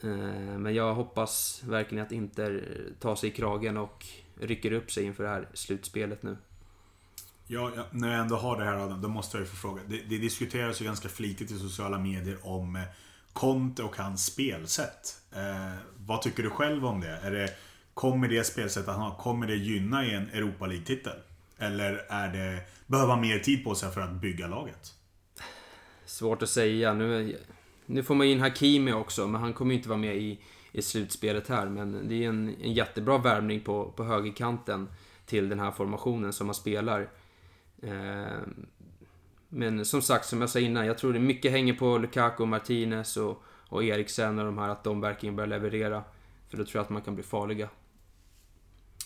Eh, 0.03 0.57
men 0.57 0.75
jag 0.75 0.93
hoppas 0.93 1.63
verkligen 1.65 2.05
att 2.05 2.12
Inter 2.12 2.67
tar 2.99 3.15
sig 3.15 3.29
i 3.29 3.31
kragen 3.31 3.77
och 3.77 4.05
rycker 4.39 4.71
upp 4.71 4.91
sig 4.91 5.03
inför 5.03 5.23
det 5.23 5.29
här 5.29 5.47
slutspelet 5.53 6.23
nu. 6.23 6.38
Ja, 7.47 7.71
ja, 7.75 7.85
när 7.91 8.12
jag 8.12 8.19
ändå 8.19 8.35
har 8.35 8.59
det 8.59 8.65
här 8.65 8.75
Adam, 8.75 9.01
då 9.01 9.07
måste 9.07 9.38
jag 9.38 9.41
ju 9.41 9.49
få 9.49 9.55
fråga. 9.55 9.81
Det, 9.88 10.01
det 10.09 10.17
diskuteras 10.17 10.81
ju 10.81 10.85
ganska 10.85 11.09
flitigt 11.09 11.51
i 11.51 11.59
sociala 11.59 11.97
medier 11.97 12.38
om 12.41 12.75
eh, 12.75 12.81
Conte 13.33 13.83
och 13.83 13.97
hans 13.97 14.25
spelsätt. 14.25 15.21
Eh, 15.31 15.75
vad 15.97 16.21
tycker 16.21 16.43
du 16.43 16.49
själv 16.49 16.85
om 16.85 17.01
det? 17.01 17.17
Är 17.23 17.31
det 17.31 17.49
kommer 17.93 18.27
det 18.27 18.43
spelsättet 18.43 18.89
han 18.89 19.01
har, 19.01 19.17
kommer 19.17 19.47
det 19.47 19.55
gynna 19.55 20.05
i 20.05 20.13
en 20.13 20.29
Europa 20.29 20.65
League-titel? 20.65 21.17
Eller 21.57 22.05
är 22.09 22.33
det, 22.33 22.62
behöver 22.88 23.13
han 23.13 23.21
mer 23.21 23.39
tid 23.39 23.63
på 23.63 23.75
sig 23.75 23.91
för 23.91 24.01
att 24.01 24.12
bygga 24.12 24.47
laget? 24.47 24.93
Svårt 26.05 26.41
att 26.41 26.49
säga. 26.49 26.93
Nu, 26.93 27.38
nu 27.89 28.04
får 28.04 28.15
man 28.15 28.28
in 28.28 28.39
Hakimi 28.39 28.93
också, 28.93 29.28
men 29.28 29.41
han 29.41 29.54
kommer 29.54 29.71
ju 29.71 29.78
inte 29.78 29.89
vara 29.89 29.99
med 29.99 30.17
i, 30.17 30.39
i 30.71 30.82
slutspelet 30.82 31.47
här. 31.47 31.65
Men 31.65 32.08
det 32.10 32.23
är 32.23 32.30
en, 32.30 32.56
en 32.62 32.73
jättebra 32.73 33.17
värvning 33.17 33.62
på, 33.62 33.91
på 33.91 34.04
högerkanten 34.04 34.88
till 35.25 35.49
den 35.49 35.60
här 35.60 35.71
formationen 35.71 36.34
som 36.34 36.47
man 36.47 36.56
spelar. 36.56 37.10
Eh, 37.82 38.39
men 39.49 39.86
som 39.86 40.02
sagt, 40.02 40.25
som 40.25 40.41
jag 40.41 40.49
sa 40.49 40.60
innan, 40.60 40.86
jag 40.86 40.97
tror 40.97 41.13
det 41.13 41.19
mycket 41.19 41.52
hänger 41.52 41.73
på 41.73 41.97
Lukaku, 41.97 42.45
Martinez 42.45 43.17
och, 43.17 43.43
och 43.69 43.84
Eriksen 43.84 44.39
och 44.39 44.45
de 44.45 44.58
här, 44.58 44.69
att 44.69 44.84
de 44.84 45.02
verkligen 45.02 45.36
börjar 45.36 45.47
leverera. 45.47 46.04
För 46.49 46.58
då 46.58 46.63
tror 46.63 46.75
jag 46.75 46.84
att 46.84 46.89
man 46.89 47.02
kan 47.02 47.15
bli 47.15 47.23
farliga. 47.23 47.69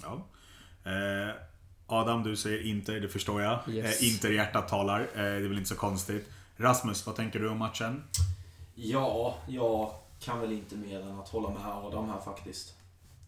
Ja. 0.02 0.26
Eh, 0.84 1.36
Adam, 1.88 2.24
du 2.24 2.36
säger 2.36 2.68
Inter, 2.68 3.00
det 3.00 3.10
förstår 3.10 3.42
jag. 3.42 3.60
Yes. 3.70 4.02
Eh, 4.02 4.08
Inter-hjärtat 4.08 4.68
talar, 4.68 5.02
eh, 5.02 5.08
det 5.16 5.22
är 5.22 5.48
väl 5.48 5.58
inte 5.58 5.70
så 5.70 5.76
konstigt. 5.76 6.30
Rasmus, 6.58 7.06
vad 7.06 7.16
tänker 7.16 7.40
du 7.40 7.50
om 7.50 7.58
matchen? 7.58 8.04
Ja, 8.76 9.36
jag 9.48 9.92
kan 10.20 10.40
väl 10.40 10.52
inte 10.52 10.76
mer 10.76 11.02
än 11.02 11.20
att 11.20 11.30
hålla 11.30 11.50
med 11.50 11.68
Adam 11.68 12.10
här 12.10 12.20
faktiskt. 12.20 12.74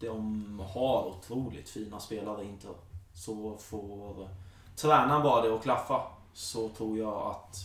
De 0.00 0.60
har 0.74 1.06
otroligt 1.06 1.68
fina 1.68 2.00
spelare 2.00 2.44
inte. 2.44 2.68
så 3.14 3.56
får 3.56 4.28
tränaren 4.76 5.22
bara 5.22 5.42
det 5.42 5.54
att 5.54 5.62
klaffa 5.62 6.02
så 6.32 6.68
tror 6.68 6.98
jag 6.98 7.30
att 7.30 7.58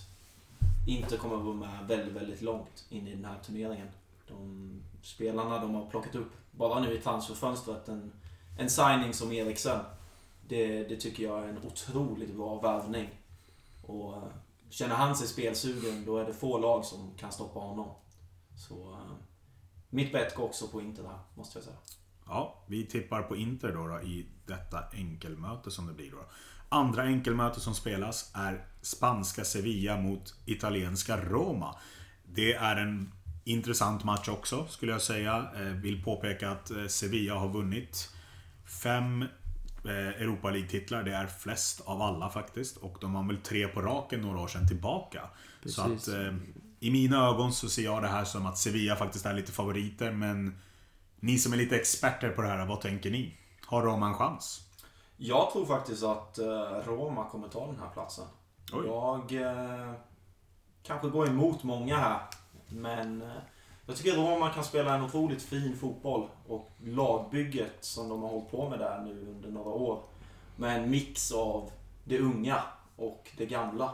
Inter 0.87 1.17
kommer 1.17 1.35
att 1.35 1.43
vara 1.43 1.55
med 1.55 1.87
väldigt, 1.87 2.15
väldigt 2.15 2.41
långt 2.41 2.85
in 2.89 3.07
i 3.07 3.15
den 3.15 3.25
här 3.25 3.39
turneringen. 3.45 3.87
De 4.27 4.81
spelarna 5.01 5.59
de 5.59 5.75
har 5.75 5.85
plockat 5.85 6.15
upp, 6.15 6.31
bara 6.51 6.79
nu 6.79 6.93
i 6.97 7.01
transferfönstret, 7.01 7.89
en, 7.89 8.11
en 8.59 8.69
signing 8.69 9.13
som 9.13 9.31
Eriksen. 9.31 9.79
Det, 10.47 10.83
det 10.83 10.95
tycker 10.95 11.23
jag 11.23 11.43
är 11.43 11.47
en 11.47 11.59
otroligt 11.67 12.35
bra 12.35 12.59
värvning. 12.59 13.09
Och 13.87 14.13
känner 14.71 14.95
han 14.95 15.15
sig 15.15 15.27
spelsugen, 15.27 16.05
då 16.05 16.17
är 16.17 16.25
det 16.25 16.33
få 16.33 16.57
lag 16.57 16.85
som 16.85 17.17
kan 17.17 17.31
stoppa 17.31 17.59
honom. 17.59 17.95
Så 18.55 18.91
eh, 18.93 19.15
mitt 19.89 20.11
bett 20.11 20.35
går 20.35 20.43
också 20.43 20.67
på 20.67 20.81
Inter 20.81 21.03
där, 21.03 21.19
måste 21.35 21.57
jag 21.57 21.65
säga. 21.65 21.77
Ja, 22.25 22.63
vi 22.67 22.85
tippar 22.85 23.21
på 23.21 23.35
Inter 23.35 23.71
då, 23.71 23.87
då 23.87 24.01
i 24.01 24.27
detta 24.45 24.83
enkelmöte 24.93 25.71
som 25.71 25.87
det 25.87 25.93
blir 25.93 26.11
då. 26.11 26.25
Andra 26.69 27.03
enkelmöte 27.03 27.59
som 27.59 27.75
spelas 27.75 28.31
är 28.33 28.65
spanska 28.81 29.45
Sevilla 29.45 29.97
mot 29.97 30.35
italienska 30.45 31.17
Roma. 31.17 31.75
Det 32.23 32.53
är 32.53 32.75
en 32.75 33.11
intressant 33.43 34.03
match 34.03 34.27
också, 34.27 34.67
skulle 34.67 34.91
jag 34.91 35.01
säga. 35.01 35.51
Eh, 35.55 35.61
vill 35.61 36.03
påpeka 36.03 36.49
att 36.49 36.71
eh, 36.71 36.87
Sevilla 36.87 37.35
har 37.35 37.49
vunnit 37.49 38.09
fem 38.83 39.25
Europa 39.89 40.49
League-titlar. 40.49 41.03
Det 41.03 41.13
är 41.13 41.27
flest 41.27 41.81
av 41.85 42.01
alla 42.01 42.29
faktiskt. 42.29 42.77
Och 42.77 42.97
de 43.01 43.15
har 43.15 43.27
väl 43.27 43.37
tre 43.37 43.67
på 43.67 43.81
raken 43.81 44.21
några 44.21 44.39
år 44.39 44.47
sedan 44.47 44.67
tillbaka. 44.67 45.21
Precis. 45.63 45.75
Så 45.75 45.81
att 45.81 46.07
i 46.79 46.91
mina 46.91 47.27
ögon 47.27 47.53
så 47.53 47.69
ser 47.69 47.83
jag 47.83 48.01
det 48.01 48.07
här 48.07 48.25
som 48.25 48.45
att 48.45 48.57
Sevilla 48.57 48.95
faktiskt 48.95 49.25
är 49.25 49.33
lite 49.33 49.51
favoriter. 49.51 50.11
Men 50.11 50.59
ni 51.19 51.37
som 51.37 51.53
är 51.53 51.57
lite 51.57 51.75
experter 51.75 52.29
på 52.29 52.41
det 52.41 52.47
här, 52.47 52.65
vad 52.65 52.81
tänker 52.81 53.11
ni? 53.11 53.37
Har 53.65 53.81
Roma 53.81 54.07
en 54.07 54.13
chans? 54.13 54.61
Jag 55.17 55.51
tror 55.51 55.65
faktiskt 55.65 56.03
att 56.03 56.39
Roma 56.85 57.29
kommer 57.29 57.47
ta 57.47 57.67
den 57.67 57.79
här 57.79 57.89
platsen. 57.93 58.25
Oj. 58.73 58.85
Jag 58.85 59.31
eh, 59.31 59.93
kanske 60.83 61.07
går 61.07 61.27
emot 61.27 61.63
många 61.63 61.97
här. 61.97 62.19
Men 62.69 63.21
eh, 63.21 63.27
jag 63.91 63.97
tycker 63.97 64.17
Roma 64.17 64.49
kan 64.49 64.63
spela 64.63 64.95
en 64.95 65.03
otroligt 65.03 65.41
fin 65.41 65.77
fotboll. 65.77 66.27
Och 66.47 66.71
lagbygget 66.83 67.77
som 67.79 68.09
de 68.09 68.21
har 68.21 68.29
hållit 68.29 68.51
på 68.51 68.69
med 68.69 68.79
där 68.79 69.01
nu 69.01 69.27
under 69.29 69.49
några 69.49 69.69
år. 69.69 70.03
Med 70.55 70.83
en 70.83 70.89
mix 70.89 71.31
av 71.31 71.71
det 72.03 72.19
unga 72.19 72.63
och 72.95 73.31
det 73.37 73.45
gamla. 73.45 73.93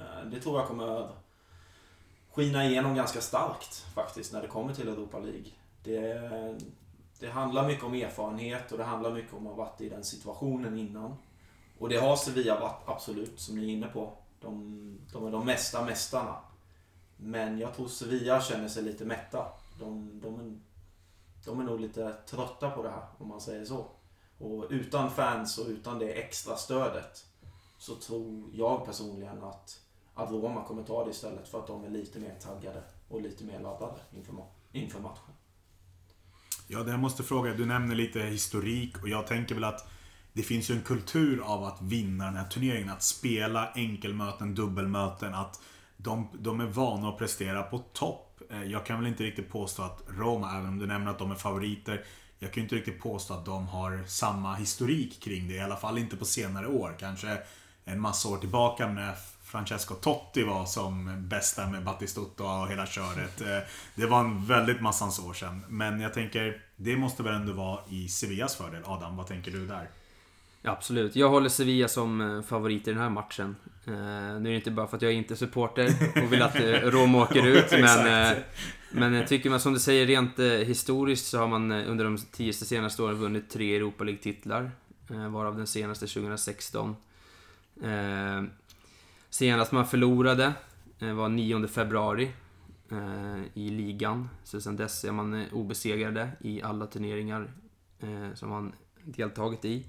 Eh, 0.00 0.30
det 0.30 0.40
tror 0.40 0.58
jag 0.58 0.68
kommer 0.68 1.08
skina 2.32 2.66
igenom 2.66 2.94
ganska 2.94 3.20
starkt 3.20 3.86
faktiskt 3.94 4.32
när 4.32 4.42
det 4.42 4.48
kommer 4.48 4.74
till 4.74 4.88
Europa 4.88 5.18
League. 5.18 5.52
Det, 5.82 6.58
det 7.20 7.30
handlar 7.30 7.66
mycket 7.66 7.84
om 7.84 7.94
erfarenhet 7.94 8.72
och 8.72 8.78
det 8.78 8.84
handlar 8.84 9.12
mycket 9.12 9.34
om 9.34 9.46
att 9.46 9.56
ha 9.56 9.64
varit 9.64 9.80
i 9.80 9.88
den 9.88 10.04
situationen 10.04 10.78
innan. 10.78 11.16
Och 11.78 11.88
det 11.88 11.96
har 11.96 12.16
Sevilla 12.16 12.60
varit 12.60 12.88
absolut, 12.88 13.40
som 13.40 13.56
ni 13.58 13.64
är 13.64 13.68
inne 13.68 13.86
på. 13.86 14.12
De, 14.40 14.98
de 15.12 15.26
är 15.26 15.30
de 15.30 15.46
mesta 15.46 15.84
mästarna. 15.84 16.36
Men 17.22 17.58
jag 17.58 17.74
tror 17.74 17.88
Sevilla 17.88 18.42
känner 18.42 18.68
sig 18.68 18.82
lite 18.82 19.04
mätta. 19.04 19.46
De, 19.78 20.20
de, 20.22 20.40
är, 20.40 20.58
de 21.44 21.60
är 21.60 21.64
nog 21.64 21.80
lite 21.80 22.12
trötta 22.12 22.70
på 22.70 22.82
det 22.82 22.90
här, 22.90 23.06
om 23.18 23.28
man 23.28 23.40
säger 23.40 23.64
så. 23.64 23.86
Och 24.38 24.66
utan 24.70 25.10
fans 25.10 25.58
och 25.58 25.66
utan 25.66 25.98
det 25.98 26.12
extra 26.12 26.56
stödet 26.56 27.26
så 27.78 27.94
tror 27.94 28.50
jag 28.52 28.86
personligen 28.86 29.42
att, 29.42 29.80
att 30.14 30.30
Roma 30.30 30.64
kommer 30.64 30.82
ta 30.82 31.04
det 31.04 31.10
istället 31.10 31.48
för 31.48 31.58
att 31.58 31.66
de 31.66 31.84
är 31.84 31.90
lite 31.90 32.18
mer 32.18 32.34
taggade 32.40 32.82
och 33.08 33.22
lite 33.22 33.44
mer 33.44 33.60
laddade 33.60 34.00
inför, 34.16 34.34
inför 34.72 35.00
matchen. 35.00 35.34
Ja, 36.68 36.82
det 36.82 36.90
jag 36.90 37.00
måste 37.00 37.22
fråga. 37.22 37.54
Du 37.54 37.66
nämner 37.66 37.94
lite 37.94 38.20
historik 38.20 39.02
och 39.02 39.08
jag 39.08 39.26
tänker 39.26 39.54
väl 39.54 39.64
att 39.64 39.88
det 40.32 40.42
finns 40.42 40.70
ju 40.70 40.74
en 40.74 40.82
kultur 40.82 41.40
av 41.40 41.64
att 41.64 41.82
vinna 41.82 42.24
den 42.24 42.36
här 42.36 42.48
turneringen. 42.48 42.90
Att 42.90 43.02
spela 43.02 43.72
enkelmöten, 43.74 44.54
dubbelmöten. 44.54 45.34
Att 45.34 45.60
de, 46.02 46.28
de 46.32 46.60
är 46.60 46.66
vana 46.66 47.08
att 47.08 47.18
prestera 47.18 47.62
på 47.62 47.78
topp. 47.78 48.40
Eh, 48.50 48.64
jag 48.64 48.86
kan 48.86 48.98
väl 48.98 49.08
inte 49.08 49.24
riktigt 49.24 49.50
påstå 49.50 49.82
att 49.82 50.02
Roma, 50.08 50.50
även 50.56 50.68
om 50.68 50.78
du 50.78 50.86
nämner 50.86 51.10
att 51.10 51.18
de 51.18 51.30
är 51.30 51.34
favoriter. 51.34 52.04
Jag 52.38 52.52
kan 52.52 52.60
ju 52.60 52.62
inte 52.62 52.76
riktigt 52.76 53.00
påstå 53.00 53.34
att 53.34 53.44
de 53.44 53.68
har 53.68 54.04
samma 54.06 54.54
historik 54.54 55.22
kring 55.22 55.48
det. 55.48 55.54
I 55.54 55.60
alla 55.60 55.76
fall 55.76 55.98
inte 55.98 56.16
på 56.16 56.24
senare 56.24 56.66
år. 56.66 56.96
Kanske 56.98 57.38
en 57.84 58.00
massa 58.00 58.28
år 58.28 58.38
tillbaka 58.38 58.88
när 58.88 59.14
Francesco 59.42 59.94
Totti 59.94 60.42
var 60.42 60.66
som 60.66 61.28
bästa 61.28 61.66
med 61.66 61.84
Battistuta 61.84 62.44
och 62.44 62.68
hela 62.68 62.86
köret. 62.86 63.40
Eh, 63.40 63.58
det 63.94 64.06
var 64.06 64.20
en 64.20 64.46
väldigt 64.46 64.80
massans 64.80 65.18
år 65.18 65.32
sedan. 65.32 65.64
Men 65.68 66.00
jag 66.00 66.14
tänker, 66.14 66.62
det 66.76 66.96
måste 66.96 67.22
väl 67.22 67.34
ändå 67.34 67.52
vara 67.52 67.80
i 67.88 68.08
Sevillas 68.08 68.56
fördel. 68.56 68.82
Adam, 68.84 69.16
vad 69.16 69.26
tänker 69.26 69.50
du 69.50 69.66
där? 69.66 69.88
Absolut. 70.62 71.16
Jag 71.16 71.28
håller 71.28 71.48
Sevilla 71.48 71.88
som 71.88 72.20
eh, 72.20 72.42
favorit 72.42 72.88
i 72.88 72.90
den 72.90 73.00
här 73.00 73.10
matchen. 73.10 73.56
Uh, 73.88 73.94
nu 74.40 74.48
är 74.48 74.50
det 74.50 74.54
inte 74.54 74.70
bara 74.70 74.86
för 74.86 74.96
att 74.96 75.02
jag 75.02 75.12
är 75.12 75.16
inte 75.16 75.36
supporter 75.36 75.94
och 76.24 76.32
vill 76.32 76.42
att 76.42 76.56
uh, 76.60 76.72
Rom 76.72 77.14
åker 77.14 77.46
ut, 77.46 77.70
men, 77.70 78.32
uh, 78.32 78.38
men 78.90 79.14
jag 79.14 79.28
tycker 79.28 79.50
man 79.50 79.60
som 79.60 79.72
du 79.72 79.78
säger 79.78 80.06
rent 80.06 80.38
historiskt 80.68 81.26
så 81.26 81.38
har 81.38 81.48
man 81.48 81.72
under 81.72 82.04
de 82.04 82.18
tio 82.18 82.52
senaste 82.52 83.02
åren 83.02 83.16
vunnit 83.16 83.50
tre 83.50 83.76
Europa 83.76 84.04
League-titlar, 84.04 84.70
varav 85.30 85.56
den 85.56 85.66
senaste 85.66 86.06
2016. 86.06 86.96
senast 89.30 89.72
man 89.72 89.86
förlorade 89.86 90.52
var 90.98 91.28
9 91.28 91.68
februari 91.68 92.30
i 93.54 93.70
ligan, 93.70 94.28
så 94.44 94.60
sedan 94.60 94.76
dess 94.76 95.04
är 95.04 95.12
man 95.12 95.46
obesegrade 95.52 96.30
i 96.40 96.62
alla 96.62 96.86
turneringar 96.86 97.50
som 98.34 98.48
man 98.48 98.72
deltagit 99.04 99.64
i. 99.64 99.84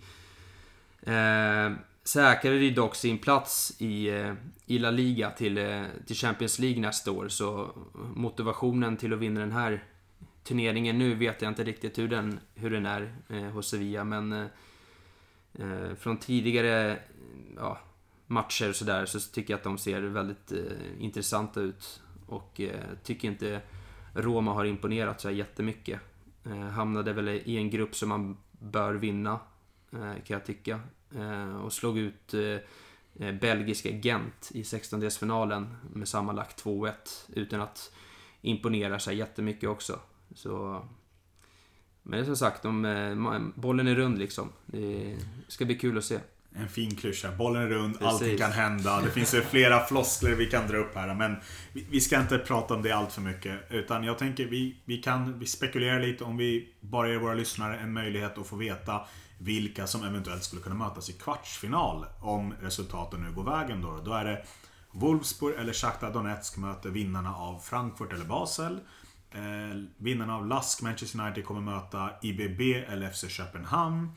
Säkrade 2.04 2.58
ju 2.58 2.72
dock 2.72 2.96
sin 2.96 3.18
plats 3.18 3.82
i, 3.82 4.10
eh, 4.10 4.34
i 4.66 4.80
La 4.80 4.92
Liga 4.92 5.32
till, 5.32 5.58
eh, 5.58 5.84
till 6.08 6.16
Champions 6.16 6.60
League 6.60 6.82
nästa 6.82 7.12
år. 7.12 7.28
Så 7.28 7.72
motivationen 8.16 8.98
till 8.98 9.14
att 9.14 9.20
vinna 9.20 9.40
den 9.40 9.52
här 9.52 9.84
turneringen 10.44 10.98
nu 10.98 11.16
vet 11.16 11.42
jag 11.42 11.52
inte 11.52 11.64
riktigt 11.64 11.98
hur 11.98 12.08
den, 12.08 12.40
hur 12.56 12.70
den 12.70 12.86
är 12.86 13.16
eh, 13.30 13.44
hos 13.44 13.70
Sevilla. 13.70 14.04
Men 14.04 14.34
eh, 14.34 14.46
eh 15.54 15.96
från 15.96 16.18
tidigare 16.18 17.00
ja, 17.56 17.80
matcher 18.28 18.70
och 18.70 18.76
sådär 18.76 19.06
så 19.06 19.20
tycker 19.20 19.54
jag 19.54 19.58
att 19.58 19.64
de 19.64 19.78
ser 19.78 20.02
väldigt 20.02 20.52
eh, 20.52 21.04
intressanta 21.04 21.62
ut. 21.62 22.02
Och 22.28 22.62
eh, 22.62 22.80
tycker 23.04 23.28
inte 23.28 23.62
Roma 24.14 24.54
har 24.54 24.66
imponerat 24.66 25.22
så 25.22 25.28
här 25.28 25.36
jättemycket. 25.36 26.00
Eh, 26.46 26.68
hamnade 26.68 27.14
väl 27.14 27.30
i 27.30 27.58
en 27.58 27.70
grupp 27.70 27.96
som 27.96 28.10
man 28.10 28.38
bör 28.52 28.94
vinna 28.94 29.40
Eh, 29.94 30.00
kan 30.00 30.34
jag 30.34 30.46
tycka. 30.46 30.80
Eh, 31.15 31.56
och 31.56 31.74
slog 31.74 31.97
ut 31.97 32.34
eh, 32.34 33.32
belgiska 33.32 33.89
Gent 33.89 34.52
i 34.54 34.63
16-delsfinalen 34.63 35.76
med 35.93 36.08
sammanlagt 36.08 36.63
2-1 36.63 36.91
utan 37.36 37.62
att 37.62 37.91
imponera 38.41 39.00
sig 39.00 39.17
jättemycket 39.17 39.69
också. 39.69 40.00
Så... 40.36 40.86
Men 42.04 42.26
som 42.26 42.38
sagt, 42.38 42.63
de, 42.63 43.54
bollen 43.56 43.88
är 43.88 43.95
rund 43.95 44.17
liksom. 44.17 44.50
Det 44.65 45.17
ska 45.47 45.65
bli 45.65 45.76
kul 45.76 45.97
att 45.97 46.06
se. 46.06 46.19
En 46.56 46.69
fin 46.69 46.95
klyscha. 46.95 47.32
Bollen 47.32 47.62
är 47.62 47.67
rund, 47.67 48.00
Precis. 48.00 48.08
allting 48.08 48.38
kan 48.38 48.52
hända. 48.52 49.02
Det 49.02 49.12
finns 49.12 49.34
ju 49.34 49.41
flera 49.41 49.86
floskler 49.86 50.32
vi 50.32 50.45
kan 50.45 50.67
dra 50.67 50.78
upp 50.78 50.95
här. 50.95 51.15
Men 51.15 51.36
vi, 51.74 51.86
vi, 51.89 52.02
ska 52.02 52.19
inte 52.19 52.38
prata 52.38 52.74
om 52.74 52.82
det 52.82 52.91
allt 52.91 53.12
för 53.12 53.21
mycket. 53.21 53.60
Utan 53.69 54.04
jag 54.04 54.17
tänker 54.17 54.45
vi, 54.45 54.76
vi 54.86 54.97
kan 54.97 55.39
vi 55.39 55.45
spekulera 55.45 56.00
lite 56.00 56.24
om 56.24 56.38
vi 56.38 56.69
bara 56.80 57.10
ger 57.10 57.17
våra 57.17 57.34
lyssnare 57.34 57.78
en 57.78 57.93
möjlighet 57.93 58.38
att 58.38 58.47
få 58.47 58.56
veta 58.56 59.02
vilka 59.43 59.88
som 59.88 60.04
eventuellt 60.04 60.43
skulle 60.43 60.62
kunna 60.62 60.75
mötas 60.75 61.10
i 61.10 61.13
kvartsfinal 61.13 62.06
om 62.19 62.54
resultaten 62.62 63.23
nu 63.23 63.32
går 63.32 63.43
vägen 63.43 63.82
då. 63.82 64.01
Då 64.06 64.13
är 64.13 64.25
det 64.25 64.45
Wolfsburg 64.91 65.56
eller 65.60 65.73
Shakhtar 65.73 66.13
Donetsk 66.13 66.58
möter 66.58 66.89
vinnarna 66.89 67.36
av 67.36 67.60
Frankfurt 67.60 68.13
eller 68.13 68.25
Basel. 68.25 68.80
Eh, 69.32 69.41
vinnarna 69.97 70.36
av 70.36 70.47
Lask 70.47 70.82
Manchester 70.82 71.19
United 71.19 71.45
kommer 71.45 71.62
möta 71.62 72.10
IBB 72.21 72.62
eller 72.73 73.10
FC 73.10 73.30
Köpenhamn. 73.30 74.12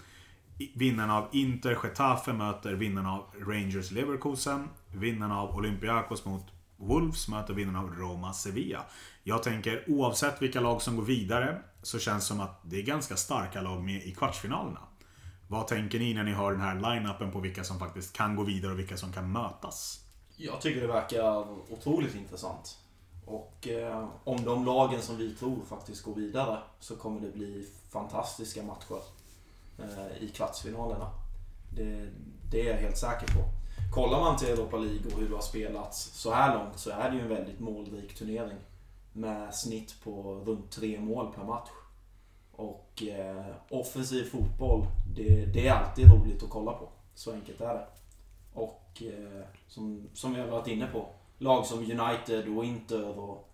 Vinnarna 0.75 1.19
av 1.19 1.29
Inter 1.33 1.79
Getafe 1.83 2.33
möter 2.33 2.73
vinnarna 2.73 3.13
av 3.13 3.27
Rangers 3.41 3.91
Leverkusen. 3.91 4.69
Vinnarna 4.93 5.41
av 5.41 5.57
Olympiakos 5.57 6.25
mot 6.25 6.47
Wolves 6.77 7.29
möter 7.29 7.55
vinnarna 7.55 7.81
av 7.81 7.95
Roma 7.95 8.33
Sevilla. 8.33 8.85
Jag 9.23 9.43
tänker 9.43 9.85
oavsett 9.91 10.43
vilka 10.43 10.61
lag 10.61 10.83
som 10.83 10.97
går 10.97 11.05
vidare 11.05 11.63
så 11.83 11.99
känns 11.99 12.25
det 12.25 12.27
som 12.29 12.41
att 12.41 12.61
det 12.65 12.77
är 12.77 12.83
ganska 12.83 13.17
starka 13.17 13.63
lag 13.63 13.83
med 13.83 14.03
i 14.03 14.15
kvartsfinalerna. 14.15 14.81
Vad 15.55 15.67
tänker 15.67 15.99
ni 15.99 16.15
när 16.15 16.25
ni 16.25 16.33
hör 16.33 16.53
den 16.53 16.61
här 16.61 16.75
line-upen 16.75 17.31
på 17.31 17.41
vilka 17.41 17.65
som 17.65 17.79
faktiskt 17.79 18.13
kan 18.13 18.37
gå 18.37 18.43
vidare 18.43 18.73
och 18.73 18.79
vilka 18.79 18.97
som 18.97 19.13
kan 19.13 19.33
mötas? 19.33 20.01
Jag 20.37 20.61
tycker 20.61 20.81
det 20.81 20.87
verkar 20.87 21.47
otroligt 21.73 22.15
intressant. 22.15 22.79
Och 23.27 23.69
eh, 23.69 24.09
om 24.25 24.45
de 24.45 24.65
lagen 24.65 25.03
som 25.03 25.17
vi 25.17 25.35
tror 25.35 25.59
faktiskt 25.69 26.03
går 26.03 26.15
vidare 26.15 26.59
så 26.81 26.97
kommer 26.97 27.21
det 27.21 27.31
bli 27.31 27.67
fantastiska 27.91 28.63
matcher 28.63 29.03
eh, 29.79 30.23
i 30.23 30.29
kvartsfinalerna. 30.29 31.11
Det, 31.77 32.09
det, 32.51 32.69
är 32.69 32.71
jag 32.71 32.81
helt 32.81 32.99
säker 32.99 33.27
på. 33.27 33.45
Kollar 33.95 34.21
man 34.21 34.37
till 34.37 34.49
Europa 34.49 34.77
League 34.77 35.13
och 35.13 35.21
hur 35.21 35.29
det 35.29 35.35
har 35.35 35.43
spelats 35.43 36.03
så 36.03 36.33
här 36.33 36.59
långt 36.59 36.79
så 36.79 36.91
är 36.91 37.11
det 37.11 37.17
ju 37.17 37.23
en 37.23 37.29
väldigt 37.29 37.61
målrik 37.61 38.15
turnering. 38.15 38.59
Med 39.13 39.55
snitt 39.55 39.95
på 40.05 40.43
runt 40.47 40.71
tre 40.71 41.01
mål 41.01 41.33
per 41.35 41.45
match. 41.45 41.71
Och 42.57 43.03
eh, 43.03 43.47
offensiv 43.71 44.25
fotboll, 44.25 44.87
det, 45.17 45.47
det, 45.47 45.69
är 45.69 45.73
alltid 45.73 46.13
roligt 46.13 46.43
att 46.43 46.51
kolla 46.51 46.73
på. 46.73 46.89
Så 47.15 47.33
enkelt 47.33 47.61
är 47.61 47.75
det. 47.75 47.87
Och 48.55 49.03
eh, 49.03 49.45
som, 49.69 50.09
som 50.15 50.35
vi 50.35 50.41
har 50.41 50.47
varit 50.47 50.67
inne 50.67 50.87
på, 50.87 51.09
lag 51.39 51.67
som 51.67 51.79
United 51.79 52.57
och 52.57 52.65
Inter 52.65 53.19
och 53.19 53.49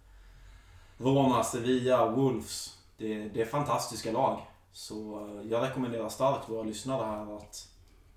Roma, 0.99 1.45
Sevilla, 1.45 2.11
Wolves. 2.11 2.79
Det, 2.97 3.29
det 3.29 3.41
är 3.41 3.47
fantastiska 3.47 4.13
lag. 4.13 4.41
Så 4.73 5.27
eh, 5.27 5.51
jag 5.51 5.63
rekommenderar 5.63 6.09
starkt 6.09 6.49
våra 6.49 6.63
lyssnare 6.63 7.07
här 7.07 7.37
att 7.37 7.69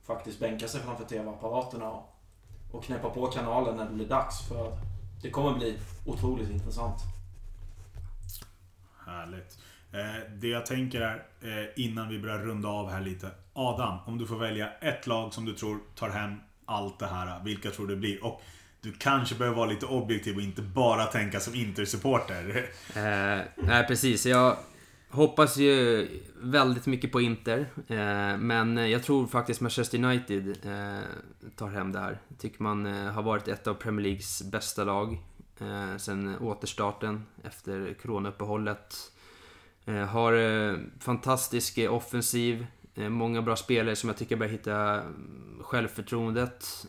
faktiskt 0.04 0.40
bänka 0.40 0.68
sig 0.68 0.82
framför 0.82 1.06
TV-apparaterna 1.06 1.92
och, 1.92 2.16
och 2.72 2.84
knäppa 2.84 3.10
på 3.10 3.28
kanalen 3.28 3.76
när 3.76 3.86
det 3.86 3.94
blir 3.94 4.08
dags. 4.08 4.48
För 4.48 4.78
det 5.22 5.30
kommer 5.30 5.54
bli 5.54 5.80
otroligt 6.06 6.50
intressant. 6.50 7.00
Härligt. 9.06 9.58
Eh, 9.94 10.32
det 10.36 10.48
jag 10.48 10.66
tänker 10.66 11.02
är, 11.02 11.16
eh, 11.42 11.70
innan 11.76 12.10
vi 12.10 12.20
börjar 12.20 12.40
runda 12.40 12.70
av 12.70 12.92
här 12.92 13.02
lite. 13.02 13.32
Adam, 13.54 13.98
om 14.06 14.18
du 14.18 14.28
får 14.28 14.40
välja 14.40 14.70
ett 14.82 15.08
lag 15.08 15.34
som 15.34 15.46
du 15.46 15.54
tror 15.54 15.80
tar 15.96 16.10
hem 16.10 16.36
allt 16.66 17.00
det 17.00 17.08
här. 17.08 17.44
Vilka 17.44 17.72
tror 17.72 17.88
du 17.88 17.96
det 17.96 18.00
blir? 18.00 18.24
Och 18.24 18.42
du 18.82 18.94
kanske 18.94 19.36
behöver 19.36 19.58
vara 19.58 19.70
lite 19.70 19.86
objektiv 19.86 20.36
och 20.36 20.42
inte 20.42 20.62
bara 20.62 21.06
tänka 21.06 21.40
som 21.40 21.56
Inter-supporter. 21.56 22.70
Eh, 22.96 23.42
nej, 23.56 23.88
precis. 23.88 24.26
Jag 24.26 24.58
hoppas 25.10 25.58
ju 25.58 26.08
väldigt 26.42 26.86
mycket 26.86 27.12
på 27.12 27.22
Inter. 27.22 27.60
Eh, 27.88 28.38
men 28.38 28.92
jag 28.92 29.04
tror 29.04 29.28
faktiskt 29.28 29.62
Manchester 29.62 30.04
United 30.04 30.48
eh, 30.50 31.04
tar 31.56 31.70
hem 31.70 31.92
det 31.92 32.00
här. 32.00 32.18
Tycker 32.38 32.64
man 32.64 32.86
eh, 32.86 33.12
har 33.12 33.24
varit 33.24 33.48
ett 33.48 33.68
av 33.68 33.74
Premier 33.74 34.04
Leagues 34.04 34.52
bästa 34.52 34.84
lag 34.84 35.18
eh, 35.60 35.98
sen 35.98 36.38
återstarten 36.40 37.26
efter 37.44 37.94
coronauppehållet. 38.02 38.96
Eh, 39.86 40.06
har 40.06 40.34
eh, 40.34 40.78
fantastisk 41.00 41.78
eh, 41.78 41.94
offensiv. 41.94 42.68
Många 42.96 43.42
bra 43.42 43.56
spelare 43.56 43.96
som 43.96 44.10
jag 44.10 44.18
tycker 44.18 44.36
börjar 44.36 44.52
hitta 44.52 45.02
mm, 45.02 45.60
självförtroendet. 45.62 46.88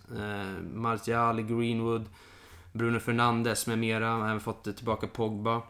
Martial, 0.74 1.42
Greenwood, 1.42 2.04
Bruno 2.72 3.00
Fernandes 3.00 3.66
med 3.66 3.78
mera. 3.78 4.08
Har 4.08 4.28
även 4.28 4.40
fått 4.40 4.76
tillbaka 4.76 5.06
Pogba. 5.06 5.62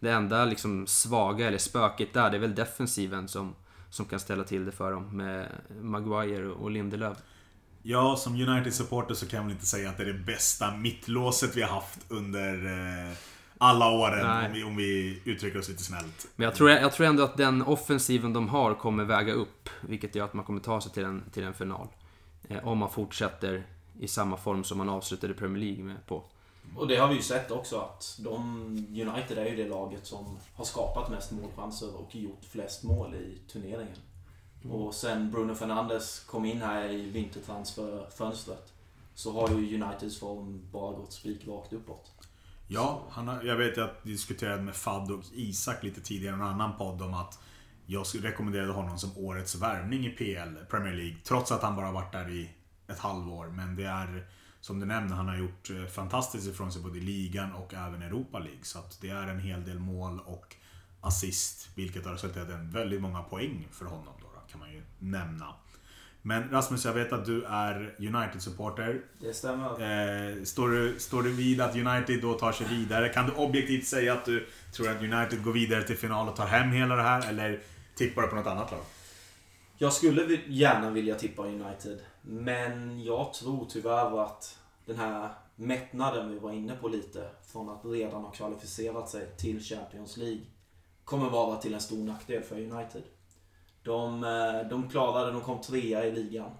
Det 0.00 0.10
enda 0.10 0.44
liksom 0.44 0.86
svaga 0.86 1.48
eller 1.48 1.58
spöket 1.58 2.12
där, 2.12 2.30
det 2.30 2.36
är 2.36 2.40
väl 2.40 2.54
defensiven 2.54 3.28
som, 3.28 3.54
som 3.90 4.06
kan 4.06 4.20
ställa 4.20 4.44
till 4.44 4.64
det 4.64 4.72
för 4.72 4.92
dem 4.92 5.16
med 5.16 5.48
Maguire 5.82 6.48
och 6.48 6.70
Lindelöf. 6.70 7.18
Ja, 7.82 8.16
som 8.16 8.34
United-supporter 8.34 9.14
så 9.14 9.26
kan 9.26 9.36
jag 9.36 9.44
väl 9.44 9.52
inte 9.52 9.66
säga 9.66 9.90
att 9.90 9.96
det 9.96 10.02
är 10.02 10.12
det 10.12 10.18
bästa 10.18 10.76
mittlåset 10.76 11.56
vi 11.56 11.62
har 11.62 11.74
haft 11.74 12.00
under 12.08 12.66
eh, 12.66 13.16
alla 13.62 13.90
åren, 13.90 14.46
om 14.46 14.52
vi, 14.52 14.64
om 14.64 14.76
vi 14.76 15.22
uttrycker 15.24 15.58
oss 15.58 15.68
lite 15.68 15.82
snällt. 15.82 16.28
Men 16.36 16.44
jag 16.44 16.54
tror, 16.54 16.70
jag 16.70 16.92
tror 16.92 17.06
ändå 17.06 17.22
att 17.22 17.36
den 17.36 17.62
offensiven 17.62 18.32
de 18.32 18.48
har 18.48 18.74
kommer 18.74 19.04
väga 19.04 19.32
upp, 19.32 19.68
vilket 19.80 20.14
gör 20.14 20.24
att 20.24 20.34
man 20.34 20.44
kommer 20.44 20.60
ta 20.60 20.80
sig 20.80 20.92
till 20.92 21.04
en, 21.04 21.24
till 21.32 21.44
en 21.44 21.54
final. 21.54 21.88
Eh, 22.48 22.68
om 22.68 22.78
man 22.78 22.90
fortsätter 22.90 23.66
i 23.98 24.08
samma 24.08 24.36
form 24.36 24.64
som 24.64 24.78
man 24.78 24.88
avslutade 24.88 25.34
Premier 25.34 25.64
League 25.64 25.84
med 25.84 26.06
på. 26.06 26.24
Och 26.76 26.88
det 26.88 26.96
har 26.96 27.08
vi 27.08 27.14
ju 27.14 27.22
sett 27.22 27.50
också 27.50 27.78
att 27.78 28.18
de, 28.18 28.40
United 28.88 29.38
är 29.38 29.46
ju 29.46 29.56
det 29.56 29.68
laget 29.68 30.06
som 30.06 30.38
har 30.54 30.64
skapat 30.64 31.10
mest 31.10 31.32
målchanser 31.32 31.96
och 31.96 32.16
gjort 32.16 32.44
flest 32.44 32.82
mål 32.82 33.14
i 33.14 33.38
turneringen. 33.52 33.96
Mm. 34.64 34.76
Och 34.76 34.94
sen 34.94 35.30
Bruno 35.30 35.54
Fernandes 35.54 36.20
kom 36.20 36.44
in 36.44 36.62
här 36.62 36.90
i 36.90 37.10
vintertransferfönstret 37.10 38.72
så 39.14 39.32
har 39.32 39.48
ju 39.48 39.82
Uniteds 39.82 40.18
form 40.18 40.62
bara 40.72 40.92
gått 40.92 41.12
spikrakt 41.12 41.72
uppåt. 41.72 42.12
Ja, 42.72 43.06
han 43.10 43.28
har, 43.28 43.42
jag 43.42 43.56
vet 43.56 43.70
att 43.70 43.76
jag 43.76 43.90
diskuterade 44.02 44.62
med 44.62 44.74
Fad 44.74 45.10
och 45.10 45.24
Isak 45.32 45.82
lite 45.82 46.00
tidigare 46.00 46.36
i 46.36 46.38
en 46.38 46.44
annan 46.46 46.76
podd 46.76 47.02
om 47.02 47.14
att 47.14 47.38
jag 47.86 48.06
rekommenderade 48.22 48.72
honom 48.72 48.98
som 48.98 49.10
årets 49.16 49.54
värvning 49.54 50.06
i 50.06 50.10
PL, 50.10 50.56
Premier 50.70 50.94
League. 50.94 51.16
Trots 51.24 51.52
att 51.52 51.62
han 51.62 51.76
bara 51.76 51.92
varit 51.92 52.12
där 52.12 52.30
i 52.30 52.50
ett 52.88 52.98
halvår. 52.98 53.46
Men 53.46 53.76
det 53.76 53.84
är, 53.84 54.26
som 54.60 54.80
du 54.80 54.86
nämnde, 54.86 55.14
han 55.14 55.28
har 55.28 55.36
gjort 55.36 55.70
eh, 55.70 55.84
fantastiskt 55.84 56.48
ifrån 56.48 56.72
sig 56.72 56.82
både 56.82 56.98
i 56.98 57.00
ligan 57.00 57.52
och 57.52 57.74
även 57.74 58.02
Europa 58.02 58.38
League. 58.38 58.62
Så 58.62 58.78
att 58.78 59.00
det 59.00 59.08
är 59.10 59.26
en 59.26 59.40
hel 59.40 59.64
del 59.64 59.78
mål 59.78 60.20
och 60.20 60.56
assist, 61.00 61.68
vilket 61.74 62.04
har 62.04 62.12
resulterat 62.12 62.48
i 62.48 62.52
väldigt 62.52 63.00
många 63.00 63.22
poäng 63.22 63.68
för 63.70 63.84
honom. 63.84 64.14
Då, 64.20 64.26
kan 64.50 64.60
man 64.60 64.72
ju 64.72 64.82
nämna. 64.98 65.54
Men 66.22 66.50
Rasmus, 66.50 66.84
jag 66.84 66.92
vet 66.92 67.12
att 67.12 67.26
du 67.26 67.44
är 67.44 67.96
United-supporter. 67.98 69.02
Det 69.20 69.34
stämmer. 69.34 69.66
Eh, 69.66 70.44
står, 70.44 70.68
du, 70.68 70.98
står 70.98 71.22
du 71.22 71.32
vid 71.32 71.60
att 71.60 71.76
United 71.76 72.22
då 72.22 72.34
tar 72.34 72.52
sig 72.52 72.66
vidare? 72.66 73.08
Kan 73.08 73.26
du 73.26 73.32
objektivt 73.32 73.86
säga 73.86 74.12
att 74.12 74.24
du 74.24 74.46
tror 74.72 74.88
att 74.88 75.02
United 75.02 75.44
går 75.44 75.52
vidare 75.52 75.82
till 75.82 75.96
final 75.96 76.28
och 76.28 76.36
tar 76.36 76.46
hem 76.46 76.70
hela 76.70 76.96
det 76.96 77.02
här? 77.02 77.28
Eller 77.28 77.60
tippar 77.96 78.22
du 78.22 78.28
på 78.28 78.34
något 78.34 78.46
annat 78.46 78.70
lag? 78.70 78.80
Jag 79.78 79.92
skulle 79.92 80.38
gärna 80.46 80.90
vilja 80.90 81.14
tippa 81.14 81.42
United. 81.42 82.00
Men 82.22 83.04
jag 83.04 83.34
tror 83.34 83.66
tyvärr 83.70 84.24
att 84.24 84.58
den 84.86 84.96
här 84.96 85.30
mättnaden 85.56 86.30
vi 86.30 86.38
var 86.38 86.52
inne 86.52 86.76
på 86.76 86.88
lite, 86.88 87.28
från 87.52 87.68
att 87.68 87.84
redan 87.84 88.24
ha 88.24 88.30
kvalificerat 88.30 89.08
sig 89.08 89.26
till 89.36 89.60
Champions 89.60 90.16
League, 90.16 90.40
kommer 91.04 91.30
vara 91.30 91.56
till 91.56 91.74
en 91.74 91.80
stor 91.80 92.04
nackdel 92.04 92.42
för 92.42 92.56
United. 92.56 93.02
De, 93.90 94.24
eh, 94.24 94.68
de 94.68 94.88
klarade, 94.88 95.32
de 95.32 95.40
kom 95.40 95.60
trea 95.60 96.04
i 96.04 96.12
ligan. 96.12 96.50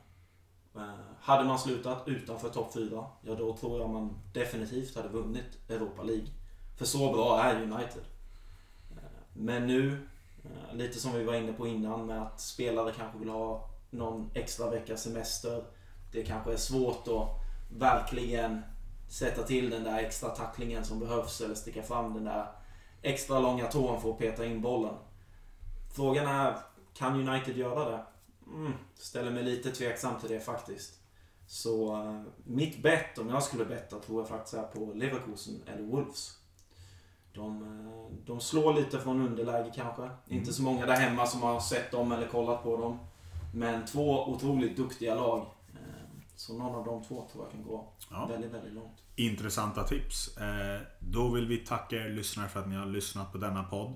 Eh, 0.77 0.83
hade 1.21 1.45
man 1.45 1.59
slutat 1.59 2.09
utanför 2.09 2.49
topp 2.49 2.73
4, 2.75 3.05
ja 3.23 3.35
då 3.35 3.57
tror 3.57 3.81
jag 3.81 3.91
man 3.91 4.19
definitivt 4.33 4.97
hade 4.97 5.09
vunnit 5.09 5.59
Europa 5.69 6.03
League. 6.03 6.27
För 6.79 6.85
så 6.85 7.13
bra 7.13 7.41
är 7.41 7.63
United. 7.63 8.03
Eh, 8.91 9.03
men 9.33 9.67
nu, 9.67 10.09
lite 10.73 11.01
som 11.01 11.13
vi 11.13 11.25
var 11.25 11.35
inne 11.35 11.53
på 11.53 11.67
innan 11.67 12.07
med 12.07 12.23
att 12.23 12.41
spelare 12.41 12.93
kanske 12.93 13.19
vill 13.19 13.29
ha 13.29 13.71
någon 13.91 14.31
extra 14.35 14.71
veckas 14.71 15.03
semester. 15.03 15.65
Det 16.13 16.23
kanske 16.23 16.53
är 16.53 16.57
svårt 16.57 17.09
att 17.09 17.29
verkligen 17.79 18.63
sätta 19.09 19.43
till 19.43 19.71
den 19.71 19.85
där 19.85 19.99
extra 19.99 20.29
tacklingen 20.29 20.85
som 20.85 21.01
behövs 21.01 21.41
eller 21.41 21.55
sticka 21.55 21.83
fram 21.83 22.15
den 22.15 22.25
där 22.25 22.47
extra 23.03 23.39
långa 23.39 23.67
tån 23.67 24.01
för 24.01 24.11
att 24.11 24.19
peta 24.19 24.47
in 24.47 24.63
bollen. 24.63 24.95
Frågan 25.93 26.27
är, 26.27 26.57
kan 27.01 27.29
United 27.29 27.57
göra 27.57 27.91
det? 27.91 28.03
Mm, 28.47 28.73
ställer 28.95 29.31
mig 29.31 29.43
lite 29.43 29.71
tveksam 29.71 30.21
till 30.21 30.31
det 30.31 30.41
faktiskt. 30.41 31.01
Så 31.47 31.97
uh, 31.97 32.23
mitt 32.45 32.83
bett, 32.83 33.19
om 33.19 33.29
jag 33.29 33.43
skulle 33.43 33.65
betta, 33.65 33.99
tror 33.99 34.21
jag 34.21 34.29
faktiskt 34.29 34.55
är 34.55 34.63
på 34.63 34.93
Leverkusen 34.95 35.63
eller 35.67 35.83
Wolves. 35.83 36.39
De, 37.35 37.63
uh, 37.63 38.13
de 38.27 38.41
slår 38.41 38.75
lite 38.75 38.99
från 38.99 39.27
underläge 39.27 39.73
kanske. 39.75 40.03
Mm. 40.03 40.15
Inte 40.27 40.53
så 40.53 40.63
många 40.63 40.87
där 40.87 40.97
hemma 40.97 41.27
som 41.27 41.43
har 41.43 41.61
sett 41.61 41.91
dem 41.91 42.13
eller 42.13 42.29
kollat 42.29 42.63
på 42.63 42.77
dem. 42.77 42.99
Men 43.55 43.87
två 43.87 44.29
otroligt 44.29 44.77
duktiga 44.77 45.15
lag. 45.15 45.39
Uh, 45.75 46.21
så 46.37 46.59
någon 46.59 46.75
av 46.75 46.85
de 46.85 47.05
två 47.05 47.29
tror 47.33 47.45
jag 47.45 47.53
kan 47.53 47.63
gå 47.63 47.93
ja. 48.11 48.27
väldigt, 48.27 48.51
väldigt 48.51 48.73
långt. 48.73 48.99
Intressanta 49.17 49.85
tips. 49.85 50.39
Då 50.99 51.29
vill 51.29 51.47
vi 51.47 51.57
tacka 51.57 51.97
er 51.97 52.09
lyssnare 52.09 52.49
för 52.49 52.61
att 52.61 52.69
ni 52.69 52.77
har 52.77 52.87
lyssnat 52.87 53.33
på 53.33 53.39
denna 53.39 53.63
podd. 53.63 53.95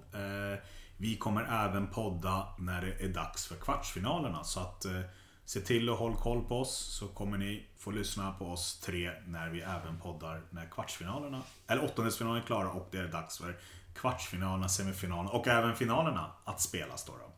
Vi 1.05 1.17
kommer 1.17 1.65
även 1.67 1.87
podda 1.87 2.47
när 2.59 2.81
det 2.81 3.05
är 3.05 3.09
dags 3.09 3.47
för 3.47 3.57
kvartsfinalerna. 3.57 4.45
Så 4.45 4.61
att 4.61 4.85
eh, 4.85 5.01
se 5.45 5.61
till 5.61 5.89
att 5.89 5.99
hålla 5.99 6.17
koll 6.17 6.45
på 6.45 6.61
oss 6.61 6.77
så 6.77 7.09
kommer 7.09 7.39
ni 7.39 7.67
få 7.79 7.91
lyssna 7.91 8.33
på 8.33 8.47
oss 8.47 8.81
tre 8.81 9.13
när 9.27 9.49
vi 9.49 9.61
även 9.61 10.01
poddar 10.03 10.43
när 10.51 10.67
kvartsfinalerna, 10.67 11.43
eller 11.67 11.85
åttondelsfinalen 11.85 12.43
är 12.43 12.47
klara 12.47 12.71
och 12.71 12.89
det 12.91 12.99
är 12.99 13.09
dags 13.09 13.39
för 13.39 13.57
kvartsfinalerna, 13.95 14.69
semifinalerna 14.69 15.31
och 15.31 15.49
även 15.49 15.77
finalerna 15.77 16.31
att 16.45 16.61
spelas 16.61 17.05
då. 17.05 17.13
då. 17.13 17.33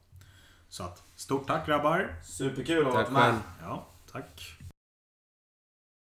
Så 0.68 0.84
att 0.84 1.02
stort 1.16 1.46
tack 1.46 1.66
grabbar! 1.66 2.16
Superkul 2.24 2.86
att 2.86 2.92
ha 2.92 3.02
varit 3.02 3.12
med! 3.12 3.34
Ja, 3.62 3.86
tack! 4.12 4.55